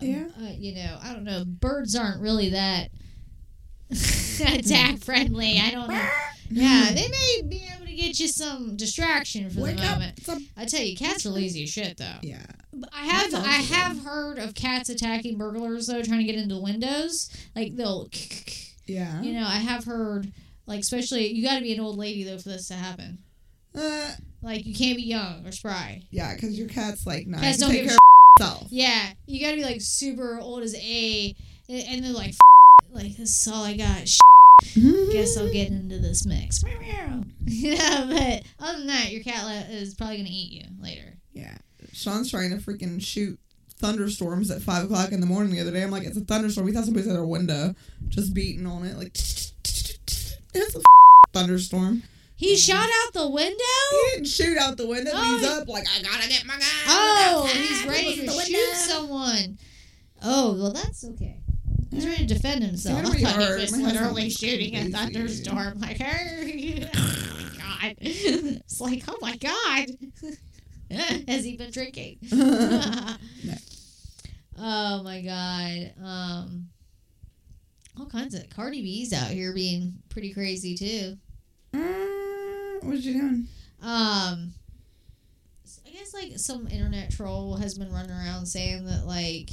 [0.00, 0.26] Yeah.
[0.40, 1.44] Uh, you know, I don't know.
[1.46, 2.90] Birds aren't really that
[3.90, 5.58] attack friendly.
[5.58, 6.08] I don't know.
[6.50, 10.20] Yeah, they may be able to get you some distraction for Wake the moment.
[10.56, 12.16] I tell you, cats are lazy as shit, though.
[12.22, 12.42] yeah.
[12.92, 13.38] I have I
[13.74, 17.28] have heard of cats attacking burglars though, trying to get into windows.
[17.56, 18.08] Like they'll,
[18.86, 19.20] Yeah.
[19.20, 20.32] you know, I have heard
[20.66, 23.18] like especially you got to be an old lady though for this to happen.
[23.74, 24.12] Uh,
[24.42, 26.02] Like you can't be young or spry.
[26.10, 27.40] yeah, because your cat's like nine.
[27.40, 27.96] Cats don't Take give
[28.40, 28.66] a of.
[28.70, 31.34] Yeah, you got to be like super old as a,
[31.68, 32.34] and they're like,
[32.92, 34.08] like this is all I got.
[34.74, 36.62] Guess I'll get into this mix.
[37.46, 41.14] yeah, but other than that, your cat is probably gonna eat you later.
[41.32, 41.56] Yeah.
[41.92, 43.38] Sean's trying to freaking shoot
[43.76, 45.82] thunderstorms at five o'clock in the morning the other day.
[45.82, 46.66] I'm like, it's a thunderstorm.
[46.66, 47.74] We thought somebody's at our window,
[48.08, 49.16] just beating on it, like.
[50.54, 50.80] It's a
[51.32, 52.02] thunderstorm.
[52.38, 53.56] He shot out the window.
[53.90, 55.10] He didn't shoot out the window.
[55.12, 56.64] but he's Oh, up like I gotta get my guy.
[56.86, 58.74] Oh, he's ready to shoot window.
[58.74, 59.58] someone.
[60.22, 61.40] Oh, well, that's okay.
[61.90, 62.96] He's ready to defend himself.
[62.96, 65.80] I It's gonna be thought he was literally shooting a thunderstorm.
[65.80, 67.96] Like, hey, oh my god!
[68.00, 69.86] It's like, oh my god!
[71.28, 72.18] Has he been drinking?
[74.60, 75.92] Oh my god!
[76.04, 76.68] Um,
[77.98, 81.16] all kinds of Cardi B's out here being pretty crazy too.
[81.74, 82.04] Uh,
[82.82, 83.46] what you doing?
[83.82, 84.52] Um,
[85.86, 89.50] I guess like some internet troll has been running around saying that like,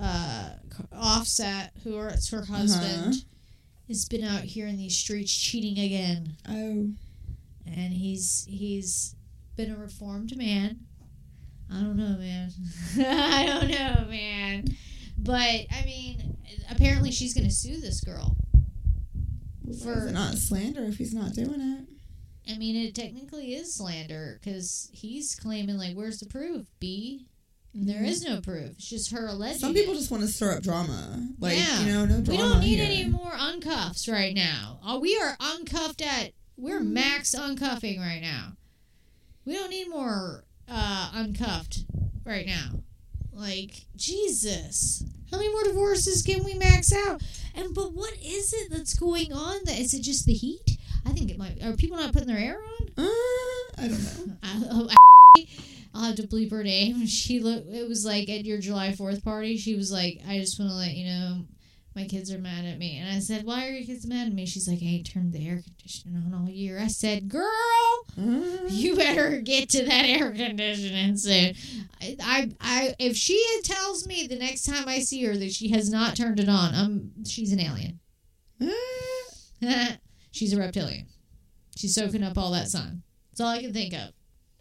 [0.00, 0.50] uh,
[0.92, 3.14] Offset, who are it's her husband,
[3.88, 6.90] has been out here in these streets cheating again, Oh,
[7.66, 9.14] and he's he's
[9.56, 10.80] been a reformed man.
[11.70, 12.50] I don't know, man.
[12.98, 14.64] I don't know, man.
[15.18, 16.36] But I mean,
[16.70, 18.36] apparently she's gonna sue this girl.
[19.68, 21.97] is For it not slander if he's not doing it?
[22.48, 27.26] I mean, it technically is slander because he's claiming like, "Where's the proof?" B.
[27.74, 28.08] And there Mhm.
[28.08, 28.70] is no proof.
[28.70, 29.60] It's just her alleging.
[29.60, 29.98] Some people it.
[29.98, 31.28] just want to stir up drama.
[31.38, 31.80] Like Yeah.
[31.84, 32.30] you know, no drama.
[32.30, 32.84] We don't need here.
[32.86, 34.80] any more uncuffs right now.
[34.82, 36.32] Uh, we are uncuffed at.
[36.56, 36.92] We're Mhm.
[36.92, 38.56] max uncuffing right now.
[39.44, 41.84] We don't need more uh, uncuffed
[42.24, 42.82] right now.
[43.32, 47.22] Like Jesus, how many more divorces can we max out?
[47.54, 49.60] And but what is it that's going on?
[49.64, 50.77] That is it just the heat?
[51.06, 51.62] I think it might.
[51.62, 53.04] Are people not putting their air on?
[53.04, 54.88] Uh, I don't know.
[55.36, 55.46] I,
[55.94, 57.06] I'll have to bleep her name.
[57.06, 57.64] She look.
[57.66, 59.56] It was like at your July Fourth party.
[59.56, 61.44] She was like, "I just want to let you know,
[61.98, 62.96] my kids are mad at me.
[62.98, 64.46] And I said, Why are your kids mad at me?
[64.46, 66.78] She's like, I ain't turned the air conditioner on all year.
[66.78, 67.44] I said, Girl,
[68.16, 68.68] uh.
[68.68, 71.54] you better get to that air conditioning soon.
[72.00, 75.70] I, I, I if she tells me the next time I see her that she
[75.70, 77.98] has not turned it on, I'm she's an alien.
[78.60, 79.86] Uh.
[80.38, 81.06] she's a reptilian.
[81.76, 83.02] She's soaking up all that sun.
[83.30, 84.10] That's all I can think of.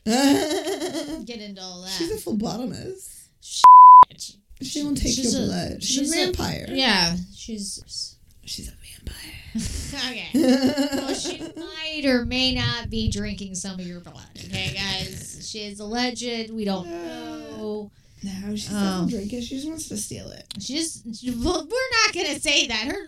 [1.25, 1.91] Get into all that.
[1.91, 3.27] She's a phlebotomist.
[3.41, 4.31] Shit.
[4.61, 5.83] She don't take She's your a- blood.
[5.83, 6.65] She's, she's a a- vampire.
[6.69, 8.15] Yeah, she's
[8.45, 9.33] She's a vampire.
[10.11, 10.29] okay.
[10.97, 14.23] Well, she might or may not be drinking some of your blood.
[14.37, 15.47] Okay, guys.
[15.49, 16.51] She is alleged.
[16.51, 17.91] We don't know.
[18.23, 18.73] No, she Oh.
[18.73, 19.41] doesn't um, drink it.
[19.43, 20.45] She just wants to steal it.
[20.59, 21.03] She just.
[21.25, 22.87] Well, we're not gonna say that.
[22.87, 23.05] Her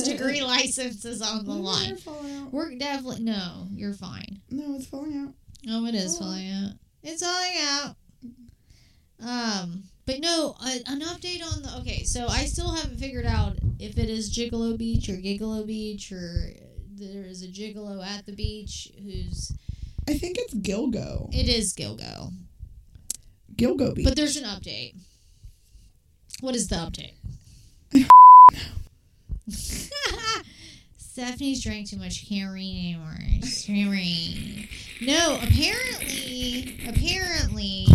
[0.02, 1.98] degree license is on the line.
[2.50, 3.66] We're definitely no.
[3.72, 4.40] You're fine.
[4.50, 5.34] No, it's falling out.
[5.68, 6.20] Oh, it is Oh.
[6.24, 6.72] falling out.
[7.02, 7.96] It's falling out.
[9.24, 11.76] Um, but no, an update on the.
[11.80, 16.10] Okay, so I still haven't figured out if it is Gigolo Beach or Gigolo Beach
[16.10, 16.48] or
[16.94, 19.52] there is a Gigolo at the beach who's.
[20.08, 21.28] I think it's Gilgo.
[21.32, 22.32] It is Gilgo,
[23.54, 24.04] Gilgo Beach.
[24.04, 24.94] but there's an update.
[26.40, 27.14] What is the update?
[30.96, 32.12] Stephanie's drank too much.
[32.14, 33.16] She can't read anymore.
[33.46, 34.68] She can't read.
[35.02, 37.86] No, apparently, apparently.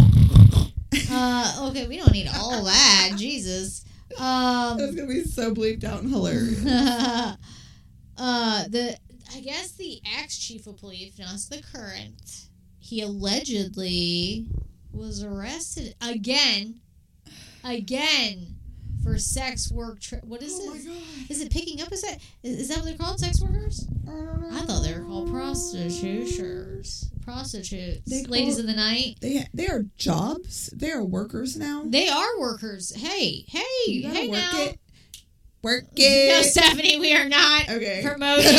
[1.09, 3.13] Uh, okay, we don't need all that.
[3.17, 3.83] Jesus.
[4.09, 6.65] That's Um, gonna be so bleeped out and hilarious.
[8.17, 8.97] uh, the
[9.35, 12.47] I guess the ex chief of police, not the current,
[12.79, 14.47] he allegedly
[14.93, 16.79] was arrested again,
[17.63, 18.55] again
[19.08, 20.01] for sex work.
[20.01, 20.86] Tra- what is oh it?
[21.32, 21.91] Is it picking up?
[21.91, 23.20] Is that is, is that what they're called?
[23.20, 23.88] Sex workers?
[24.05, 24.49] I don't know.
[24.51, 27.10] I thought they were called prostitutes.
[27.24, 28.10] Prostitutes.
[28.10, 29.18] They Ladies of the night.
[29.22, 30.70] They they are jobs.
[30.76, 31.84] They are workers now.
[31.86, 32.93] They are workers.
[32.95, 34.60] Hey, hey, hey work now.
[34.62, 34.80] it.
[35.64, 36.41] Work No.
[36.43, 38.01] Stephanie, we are not okay.
[38.05, 38.43] promoting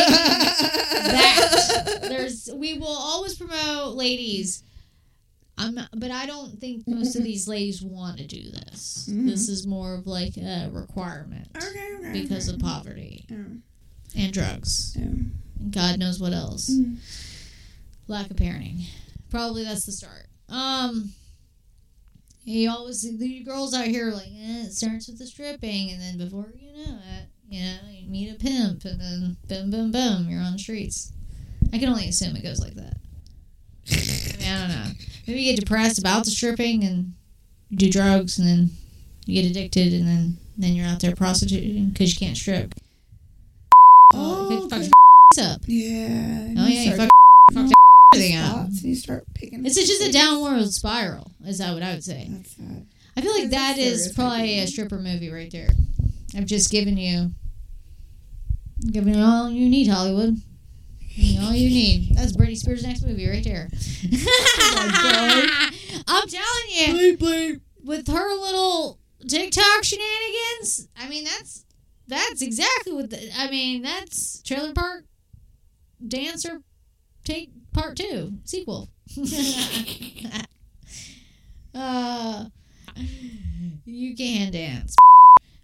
[1.05, 1.99] that.
[2.03, 4.65] There's we will always promote ladies.
[5.59, 9.09] I'm not, but I don't think most of these ladies want to do this.
[9.11, 9.27] Mhm.
[9.27, 12.13] This is more of like a requirement Okay, okay.
[12.23, 12.55] because okay.
[12.57, 13.45] of poverty Yeah.
[14.17, 14.95] and drugs.
[14.97, 15.03] Yeah.
[15.05, 15.33] And
[15.71, 16.71] God knows what else.
[16.71, 16.97] Mm.
[18.07, 18.85] Lack of parenting.
[19.31, 20.27] Probably that's the start.
[20.49, 21.13] Um
[22.45, 26.01] you always the girls out here are like, eh, it starts with the stripping and
[26.01, 29.91] then before you know it, you know, you meet a pimp and then boom boom
[29.91, 31.13] boom, you're on the streets.
[31.73, 32.97] I can only assume it goes like that.
[33.91, 33.97] I
[34.39, 34.91] mean, I don't know.
[35.29, 37.13] Maybe you get depressed about the stripping and
[37.69, 38.71] you do drugs and then
[39.27, 42.75] you get addicted and then then you're out there prostituting because you can't strip.
[44.15, 45.61] Oh, you fuck your up.
[45.67, 46.55] Yeah.
[46.57, 47.11] Oh yeah, you fuck,
[47.53, 47.71] fuck
[48.15, 48.67] everything up.
[48.69, 49.67] and you start picking.
[49.67, 51.31] It's just a downward spiral.
[51.45, 52.27] Is that what I would say?
[52.31, 52.57] That's.
[53.17, 55.69] I feel like that is probably a stripper movie right there.
[56.35, 57.33] I've just given you,
[58.91, 60.41] given you all you need, Hollywood.
[61.21, 62.15] You all you need.
[62.15, 63.69] That's Britney Spears' next movie right there.
[66.07, 67.61] I'm telling you, Bleep bleep.
[67.83, 71.65] with her little TikTok shenanigans, I mean that's
[72.07, 73.83] that's exactly what the, I mean.
[73.83, 75.07] That's Trailer Park
[76.07, 76.63] Dancer
[77.25, 78.89] take part two sequel.
[81.75, 82.45] uh,
[83.85, 84.95] you can dance,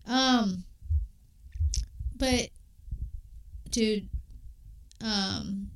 [0.08, 0.64] um,
[2.16, 2.48] but
[3.70, 4.08] dude,
[5.04, 5.70] um.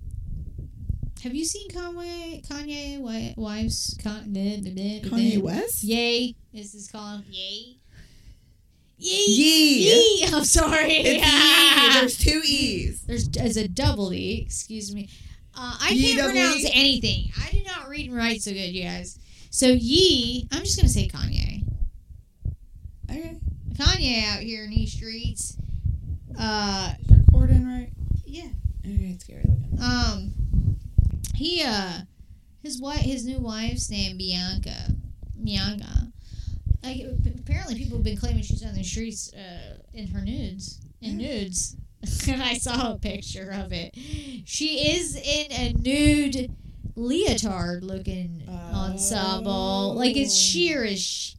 [1.24, 2.46] Have you seen Kanye?
[2.46, 3.98] Kanye wi- wives?
[4.00, 5.82] Con- Kanye West.
[5.82, 6.36] Yay!
[6.54, 7.76] This is called Yay.
[8.98, 9.24] Yay!
[9.26, 10.20] Yee.
[10.20, 10.26] Yee!
[10.32, 10.92] I'm sorry.
[10.92, 11.92] It's Yee.
[12.00, 13.02] There's two E's.
[13.02, 14.42] There's as a double E.
[14.46, 15.08] Excuse me.
[15.56, 16.70] Uh, I Yee can't pronounce E.
[16.72, 17.32] anything.
[17.44, 19.18] I do not read and write so good, you guys.
[19.50, 21.64] So Yee, I'm just gonna say Kanye.
[23.10, 23.36] Okay.
[23.74, 25.56] Kanye out here in these streets.
[26.38, 27.90] Uh, Recording right.
[28.24, 28.48] yeah.
[28.90, 29.78] It's scary looking.
[29.82, 30.32] Um,
[31.34, 32.00] he uh,
[32.62, 34.92] his wife, his new wife's name Bianca.
[35.42, 36.08] Bianca.
[36.82, 37.02] Like
[37.40, 40.80] apparently, people have been claiming she's on the streets uh, in her nudes.
[41.00, 41.76] In nudes,
[42.28, 43.94] and I saw a picture of it.
[44.46, 46.50] She is in a nude
[46.96, 49.94] leotard looking ensemble.
[49.94, 50.38] Like it's Oh.
[50.42, 51.34] sheer as sh-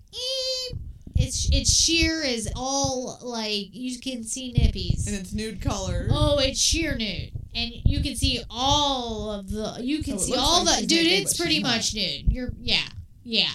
[1.16, 5.06] It's it's sheer as all like you can see nippies.
[5.08, 6.08] And it's nude color.
[6.10, 9.78] Oh, it's sheer nude, and you can see all of the.
[9.82, 10.88] You can Oh, see all like the.
[10.88, 12.32] Dude, it's pretty much nude.
[12.32, 12.88] You're yeah,
[13.24, 13.52] yeah.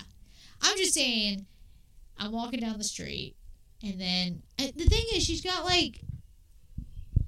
[0.63, 1.47] I'm just saying.
[2.19, 3.35] I'm walking down the street,
[3.83, 6.01] and then the thing is, she's got like.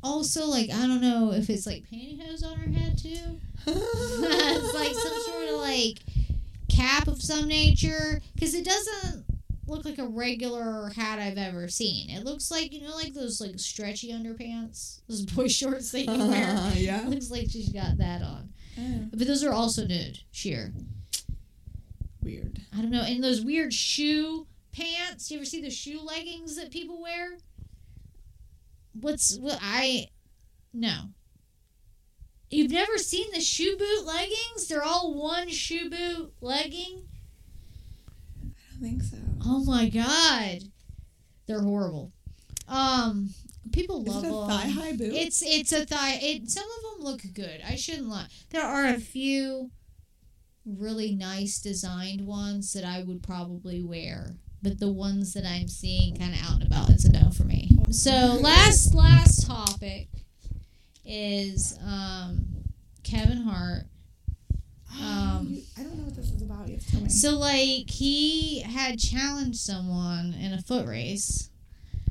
[0.02, 3.40] Also, like I don't know if it's like pantyhose on her head too.
[3.66, 5.98] it's like some sort of like
[6.68, 9.24] cap of some nature because it doesn't
[9.66, 12.10] look like a regular hat I've ever seen.
[12.10, 16.26] It looks like you know, like those like stretchy underpants, those boy shorts that you
[16.26, 16.72] wear.
[16.74, 17.02] yeah.
[17.02, 18.50] It looks like she's got that on.
[19.12, 20.72] But those are also nude, sheer.
[22.22, 22.60] Weird.
[22.76, 23.02] I don't know.
[23.02, 25.30] And those weird shoe pants.
[25.30, 27.38] You ever see the shoe leggings that people wear?
[28.92, 30.08] What's what I
[30.72, 31.10] no.
[32.50, 34.68] You've never seen the shoe boot leggings?
[34.68, 37.05] They're all one shoe boot legging.
[38.76, 39.16] I think so.
[39.44, 40.58] Oh my god.
[41.46, 42.12] They're horrible.
[42.68, 43.30] Um
[43.72, 44.48] people love it a them.
[44.48, 45.12] thigh high boot?
[45.12, 46.18] It's it's a thigh.
[46.20, 47.60] It some of them look good.
[47.66, 48.26] I shouldn't lie.
[48.50, 49.70] There are a few
[50.66, 56.16] really nice designed ones that I would probably wear, but the ones that I'm seeing
[56.16, 57.70] kind of out and about, is a no for me.
[57.90, 60.08] So last last topic
[61.04, 62.46] is um,
[63.04, 63.84] Kevin Hart.
[65.03, 66.66] Um, You- I don't know what this is about.
[66.68, 67.09] You have to tell me.
[67.09, 71.51] So like he had challenged someone in a foot race.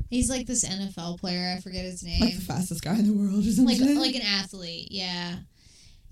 [0.10, 1.56] He's like this NFL player.
[1.58, 4.00] I forget his name like the fastest guy in the world or like something.
[4.00, 5.38] like an athlete, yeah.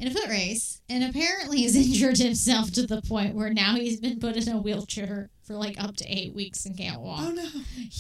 [0.03, 4.01] In a foot race, and apparently he's injured himself to the point where now he's
[4.01, 7.21] been put in a wheelchair for like up to eight weeks and can't walk.
[7.23, 7.47] oh no.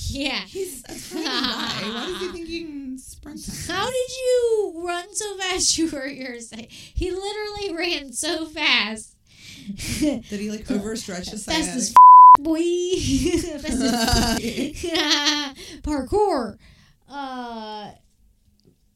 [0.09, 0.39] Yeah.
[0.41, 1.81] He's a tiny guy.
[1.93, 3.39] Why does he think he can sprint?
[3.69, 5.77] How did you run so fast?
[5.83, 6.67] You hurt your say.
[6.69, 9.15] He literally ran so fast.
[9.99, 11.75] Did he like overstretch his Fast sciatic?
[11.77, 11.93] as
[12.37, 12.59] boy.
[13.59, 14.83] Fast as
[15.83, 16.57] parkour.
[17.09, 17.91] Uh,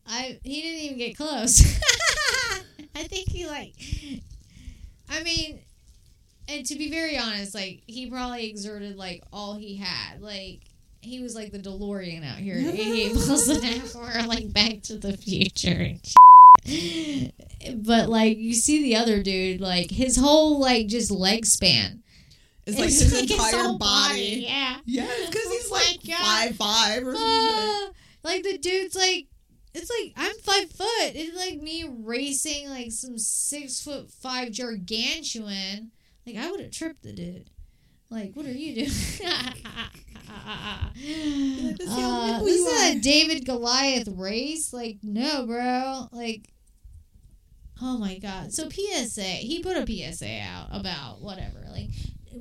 [0.05, 1.79] I he didn't even get close.
[2.97, 3.73] I think he like.
[5.09, 5.59] I mean,
[6.49, 10.21] and to be very honest, like he probably exerted like all he had.
[10.21, 10.61] Like
[11.01, 13.63] he was like the DeLorean out here at 88 miles an
[13.95, 15.69] hour, like Back to the Future.
[15.69, 15.99] and
[16.65, 17.33] shit.
[17.85, 22.03] But like you see the other dude, like his whole like just leg span.
[22.65, 24.45] It's like It's his like entire whole body.
[24.47, 24.77] Yeah.
[24.85, 26.17] Yeah, because Oh he's like God.
[26.19, 27.21] five five or something.
[27.23, 27.89] Ah,
[28.23, 29.27] like the dude's like
[29.77, 31.11] it's like I'm five foot.
[31.15, 35.91] It's like me racing like some six foot five gargantuan.
[36.25, 37.49] Like I would have tripped the dude.
[38.09, 38.91] Like what are you doing?
[39.23, 39.63] Like,
[41.79, 42.99] let's see how uh, this is a.
[42.99, 44.73] David Goliath race.
[44.73, 46.07] Like no, bro.
[46.11, 46.49] Like.
[47.79, 48.51] Oh my god.
[48.51, 51.67] So PSA, he put a PSA out about whatever.
[51.71, 51.89] Like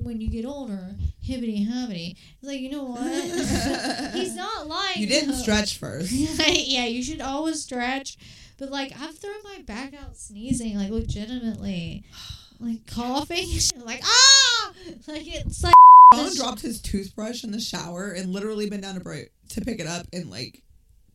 [0.03, 0.95] when you get older,
[1.25, 2.11] hibbity hobbity.
[2.11, 3.01] It's like, you know what?
[4.13, 4.99] He's not lying.
[4.99, 5.35] You didn't though.
[5.35, 6.11] stretch first.
[6.11, 8.17] yeah, you should always stretch.
[8.57, 12.03] But like I've thrown my back out sneezing, like legitimately.
[12.59, 13.47] Like coughing.
[13.85, 14.71] like ah
[15.07, 15.75] like it's like
[16.11, 19.79] Colin dropped his toothbrush in the shower and literally been down to break to pick
[19.79, 20.63] it up and like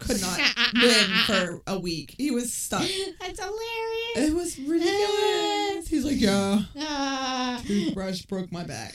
[0.02, 0.38] could not
[0.74, 2.14] win for a week.
[2.18, 2.82] He was stuck.
[3.20, 4.30] That's hilarious.
[4.30, 5.88] It was ridiculous.
[5.88, 7.60] He's like, yeah, Ah.
[7.64, 8.94] toothbrush broke my back.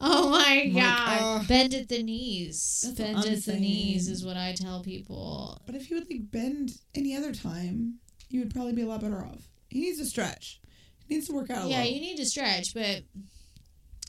[0.00, 1.18] oh my like, god.
[1.20, 1.44] ah.
[1.48, 2.92] Bend at the knees.
[2.96, 5.60] Bend at the knees is what I tell people.
[5.66, 7.94] But if he would like bend any other time,
[8.28, 9.48] you would probably be a lot better off.
[9.68, 10.60] He needs to stretch.
[11.08, 11.92] He needs to work out a yeah, little.
[11.92, 13.02] you need to stretch, but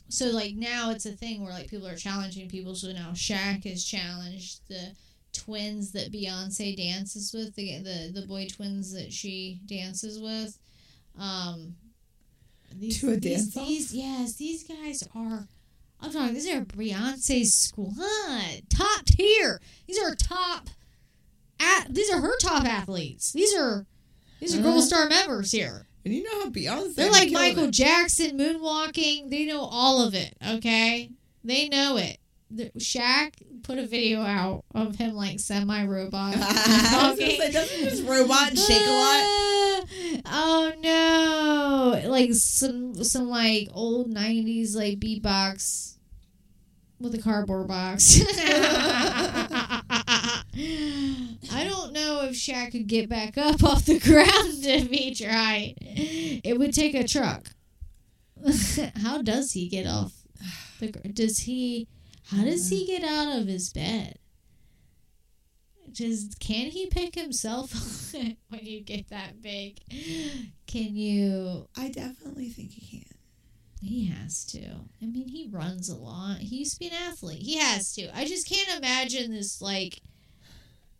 [0.08, 2.74] so like now it's a thing where like people are challenging people.
[2.74, 4.92] So now Shaq has challenged the
[5.38, 10.58] twins that Beyonce dances with, the the, the boy twins that she dances with.
[11.18, 11.74] Um,
[12.74, 13.66] these, To a dance-off?
[13.66, 15.48] these yes, these guys are.
[16.00, 16.34] I'm talking.
[16.34, 19.60] These are Beyonce's squad, top tier.
[19.86, 20.68] These are top.
[21.60, 23.32] At, these are her top athletes.
[23.32, 23.86] These are
[24.38, 24.70] these are Uh-huh.
[24.74, 25.88] Gold Star members here.
[26.04, 27.70] and you know how Beyonce They're like Michael it.
[27.72, 29.28] Jackson moonwalking.
[29.30, 30.36] They know all of it.
[30.46, 31.10] Okay,
[31.42, 32.18] they know it.
[32.50, 37.40] The, Shaq put a video out of him like semi robot I was gonna walking.
[37.40, 40.22] say, doesn't just robot shake a lot?
[40.24, 42.08] Oh no!
[42.08, 45.96] Like some some like old nineties like beatbox
[46.98, 48.20] with a cardboard box.
[51.52, 55.74] I don't know if Shaq could get back up off the ground if he tried.
[55.80, 57.48] It would take a truck.
[59.02, 60.12] How does he get off
[60.80, 61.88] the does he
[62.28, 63.02] how does he mm-hmm.
[63.02, 64.18] get out of his bed?
[65.90, 67.72] Just can he pick himself
[68.14, 69.80] up when you get that big?
[70.66, 73.16] Can you I definitely think he can.
[73.80, 74.60] he has to.
[75.02, 76.38] I mean, he runs a lot.
[76.38, 77.40] He used to be an athlete.
[77.42, 78.16] He has to.
[78.16, 80.00] I just can't imagine this like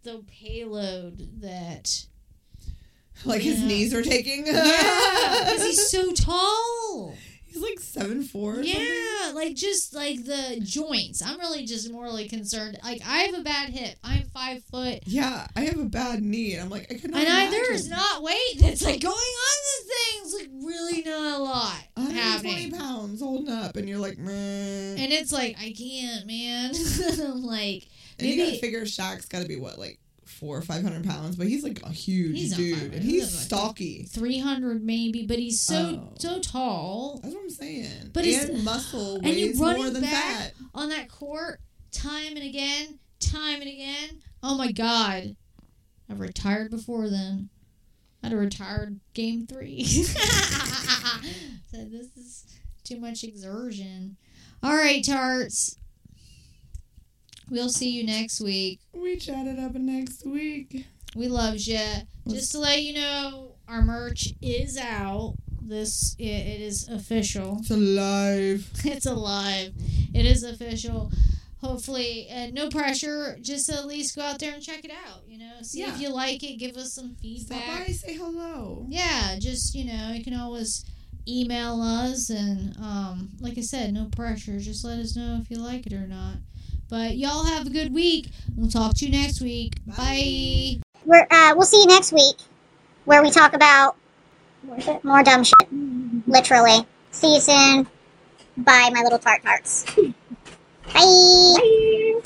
[0.05, 2.07] the payload that
[3.24, 3.66] Like his Yeah.
[3.66, 4.47] knees are taking.
[4.47, 7.14] Yeah, because he's so tall.
[7.45, 8.53] He's like seven four.
[8.61, 8.72] Or something.
[9.35, 11.22] Like just like the joints.
[11.24, 12.79] I'm really just morally concerned.
[12.85, 13.97] Like I have a bad hip.
[14.05, 17.20] I'm five foot, Yeah, I have a bad knee, and I'm like, I cannot.
[17.20, 20.22] and I, there is not weight that's like going on this thing.
[20.22, 22.72] It's like really not a lot 120 happening.
[22.79, 24.33] pounds holding up, and you're like, meh.
[24.33, 26.72] And it's like, I can't, man.
[27.33, 27.87] I'm like,
[28.18, 29.99] And you gotta maybe figure Shaq's gotta be what, like
[30.39, 33.34] four or five hundred pounds, but he's like a huge He's dude, and he's he's
[33.36, 34.05] like- stocky.
[34.05, 36.14] 300 maybe, but he's so Oh.
[36.18, 38.11] so tall That's what I'm saying.
[38.12, 40.53] But and muscle and you weighs running more than fat.
[40.74, 41.61] on that court
[41.93, 44.20] time and again, time and again.
[44.43, 45.34] Oh my god.
[46.11, 47.49] I've retired before then.
[48.22, 49.84] I'd have retired game three.
[49.84, 50.07] so
[51.72, 52.45] this is
[52.84, 54.16] too much exertion.
[54.62, 55.76] All right, tarts.
[57.51, 58.80] We'll see you next week.
[58.92, 60.86] We chatted up next week.
[61.16, 61.80] We loves you.
[62.28, 65.34] Just to let you know, our merch is out.
[65.62, 67.59] This it, it is official.
[67.61, 68.70] It's alive.
[68.84, 69.72] it's alive.
[70.14, 71.11] It is official.
[71.61, 73.36] Hopefully, and no pressure.
[73.40, 75.22] Just at least go out there and check it out.
[75.26, 76.59] You know, see if you like it.
[76.59, 77.86] Give us some Stop feedback.
[77.86, 78.86] by, say hello.
[78.88, 80.84] Yeah, just you know, you can always
[81.26, 84.59] email us, and um, like I said, no pressure.
[84.61, 86.36] Just let us know if you like it or not.
[86.89, 88.28] But y'all have a good week.
[88.57, 89.74] We'll talk to you next week.
[89.86, 89.95] Bye.
[89.97, 90.80] Bye.
[91.05, 92.36] We're, uh, we'll see you next week
[93.05, 93.97] where we talk about
[95.03, 95.68] more dumb shit.
[96.26, 96.86] Literally.
[97.11, 97.86] See you soon.
[98.57, 99.84] Bye, my little tart tarts.
[100.95, 102.05] Bye.